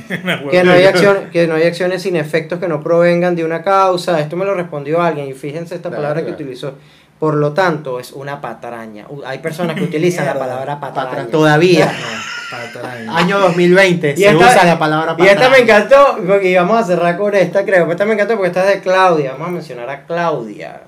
Que 0.50 0.62
no, 0.64 0.72
hay 0.72 0.84
acción, 0.84 1.30
que 1.32 1.46
no 1.46 1.54
hay 1.54 1.64
acciones 1.64 2.02
sin 2.02 2.14
efectos 2.16 2.58
que 2.58 2.68
no 2.68 2.82
provengan 2.82 3.34
de 3.36 3.44
una 3.44 3.62
causa. 3.62 4.20
Esto 4.20 4.36
me 4.36 4.44
lo 4.44 4.54
respondió 4.54 5.00
alguien 5.02 5.28
y 5.28 5.32
fíjense 5.32 5.74
esta 5.74 5.90
palabra 5.90 6.24
que 6.24 6.30
utilizó. 6.30 6.74
Por 7.18 7.34
lo 7.34 7.54
tanto, 7.54 7.98
es 7.98 8.12
una 8.12 8.42
patraña. 8.42 9.06
Hay 9.24 9.38
personas 9.38 9.76
que 9.76 9.84
utilizan 9.84 10.26
la 10.26 10.38
palabra 10.38 10.78
patraña. 10.78 11.10
Patra- 11.10 11.26
todavía. 11.28 11.90
Patraña. 12.50 13.16
Año 13.16 13.38
2020. 13.40 14.12
Y 14.12 14.16
se 14.16 14.26
esta- 14.28 14.36
usa 14.36 14.64
la 14.64 14.78
palabra 14.78 15.16
Y 15.18 15.26
esta 15.26 15.48
me 15.50 15.58
encantó, 15.58 16.18
porque 16.26 16.48
íbamos 16.50 16.78
a 16.78 16.84
cerrar 16.84 17.16
con 17.16 17.34
esta, 17.34 17.64
creo. 17.64 17.90
Esta 17.90 18.04
me 18.04 18.14
encantó 18.14 18.34
porque 18.34 18.48
esta 18.48 18.68
es 18.68 18.76
de 18.76 18.80
Claudia. 18.82 19.32
Vamos 19.32 19.48
a 19.48 19.50
mencionar 19.52 19.88
a 19.90 20.04
Claudia. 20.06 20.82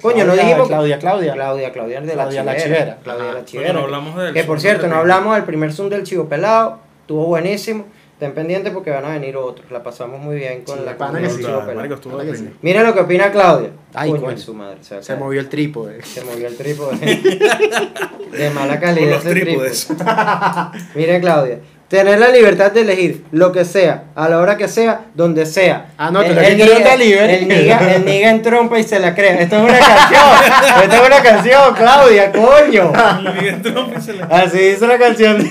Coño, 0.00 0.24
no 0.24 0.32
Claudia, 0.32 0.42
dijimos. 0.44 0.68
Claudia, 0.68 0.98
Claudia. 0.98 1.32
Claudia, 1.34 1.72
Claudia 1.72 2.00
de 2.00 2.12
Claudia 2.12 2.42
la 2.44 2.52
la 2.52 2.58
Chivera. 2.58 2.78
Chivera. 2.80 2.98
Claudia 3.02 3.24
la 3.24 3.30
Bueno, 3.32 3.44
Chivera. 3.46 3.72
no 3.74 3.80
hablamos 3.80 4.16
del 4.16 4.34
Que 4.34 4.44
por 4.44 4.60
cierto, 4.60 4.86
no 4.88 4.96
hablamos 4.96 5.34
del 5.34 5.44
primer 5.44 5.72
Zoom 5.72 5.88
del 5.90 6.02
Chivo 6.04 6.28
Pelado. 6.28 6.78
Estuvo 7.02 7.26
buenísimo. 7.26 7.84
Estén 8.14 8.32
pendientes 8.32 8.72
porque 8.72 8.90
van 8.90 9.04
a 9.04 9.08
venir 9.10 9.36
otros. 9.36 9.70
La 9.72 9.82
pasamos 9.82 10.20
muy 10.20 10.36
bien 10.36 10.62
con 10.62 10.78
Sí, 10.78 10.84
la 10.86 10.96
pana 10.96 11.18
que 11.20 11.28
sí. 11.30 11.40
Estuvo 11.42 12.18
que 12.18 12.36
sí. 12.36 12.48
Mira 12.62 12.82
lo 12.84 12.94
que 12.94 13.00
opina 13.00 13.30
Claudia. 13.32 13.70
Ay, 13.92 14.10
Coño, 14.10 14.20
coño. 14.22 14.32
en 14.32 14.38
su 14.38 14.54
madre. 14.54 14.78
Se, 15.00 15.16
movió 15.16 15.40
el 15.40 15.48
trípode. 15.48 16.00
Se 16.04 16.22
movió 16.24 16.46
el 16.46 16.56
trípode. 16.56 16.96
de 18.32 18.50
mala 18.50 18.74
Con 18.78 18.88
calidad 18.88 19.16
los 19.16 19.24
ese 19.26 19.30
trípode. 19.30 19.70
trípodes. 19.70 19.88
Mira 20.94 21.20
Claudia. 21.20 21.58
Tener 21.88 22.18
la 22.18 22.28
libertad 22.30 22.72
de 22.72 22.80
elegir 22.80 23.24
lo 23.30 23.52
que 23.52 23.64
sea, 23.64 24.04
a 24.14 24.28
la 24.28 24.38
hora 24.38 24.56
que 24.56 24.68
sea, 24.68 25.02
donde 25.14 25.44
sea. 25.44 25.92
Ah, 25.98 26.10
no, 26.10 26.20
te 26.22 26.28
el, 26.28 26.34
lo 26.34 26.40
el 26.40 26.56
niga- 26.58 26.94
el 26.94 27.48
niga, 27.48 27.94
el 27.94 28.04
niga 28.04 28.30
en 28.30 28.42
trompa 28.42 28.78
y 28.78 28.84
se 28.84 28.98
la 28.98 29.14
cree. 29.14 29.42
Esto 29.42 29.56
es 29.58 29.62
una 29.64 29.78
canción. 29.78 30.82
Esto 30.82 30.94
es 30.96 31.06
una 31.06 31.22
canción, 31.22 31.74
Claudia, 31.74 32.32
coño. 32.32 32.92
Miguel 33.34 33.60
Trump 33.62 33.92
y 33.96 34.00
se 34.00 34.12
le- 34.14 34.22
Así 34.22 34.58
dice 34.58 34.86
la 34.86 34.98
canción. 34.98 35.46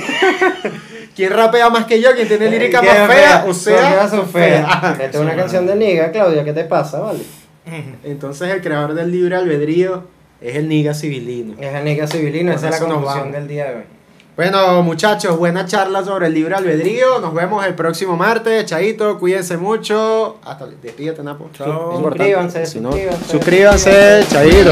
¿Quién 1.15 1.32
rapea 1.32 1.69
más 1.69 1.86
que 1.86 2.02
yo? 2.02 2.10
¿Quién 2.15 2.28
tiene 2.28 2.49
lírica 2.49 2.82
Qué 2.82 2.88
más 2.88 3.08
fea? 3.12 3.45
O 3.47 3.54
sea, 3.54 4.08
son 4.10 4.28
feas. 4.28 4.65
fea. 4.65 4.91
Esta 4.99 5.06
es 5.06 5.15
una 5.23 5.36
canción 5.36 5.67
de 5.67 5.76
niga, 5.76 6.12
Claudia. 6.12 6.43
¿Qué 6.43 6.54
te 6.54 6.63
pasa, 6.65 6.99
vale? 6.99 7.19
Entonces 8.04 8.49
el 8.49 8.62
creador 8.62 8.93
del 8.93 9.12
libre 9.12 9.36
albedrío 9.36 10.04
es 10.41 10.56
el 10.56 10.67
niga 10.67 10.93
civilino. 10.93 11.56
Es 11.60 11.73
el 11.73 11.84
niga 11.86 12.08
civilino. 12.08 12.52
Esa 12.52 12.69
es 12.69 12.80
la 12.82 12.86
conclusión 12.88 13.32
del 13.32 13.47
día 13.47 13.65
de 13.65 13.76
hoy. 13.76 13.84
Bueno, 14.36 14.82
muchachos, 14.82 15.38
buena 15.38 15.67
charla 15.67 16.04
sobre 16.04 16.26
el 16.26 16.34
libre 16.34 16.56
albedrío. 16.56 17.19
Nos 17.19 17.36
vemos 17.36 17.63
el 17.67 17.76
próximo 17.76 18.17
martes. 18.17 18.65
Chaito, 18.65 19.19
cuídense 19.19 19.58
mucho. 19.58 20.39
Hasta 20.43 20.65
despídete, 20.82 21.21
Napo. 21.21 21.52
Chao. 21.54 22.02
Suscríbanse, 22.02 22.65
Si 22.65 22.80
no, 22.80 22.91
suscríbanse. 22.91 23.32
suscríbanse, 23.32 24.26
chaito. 24.30 24.71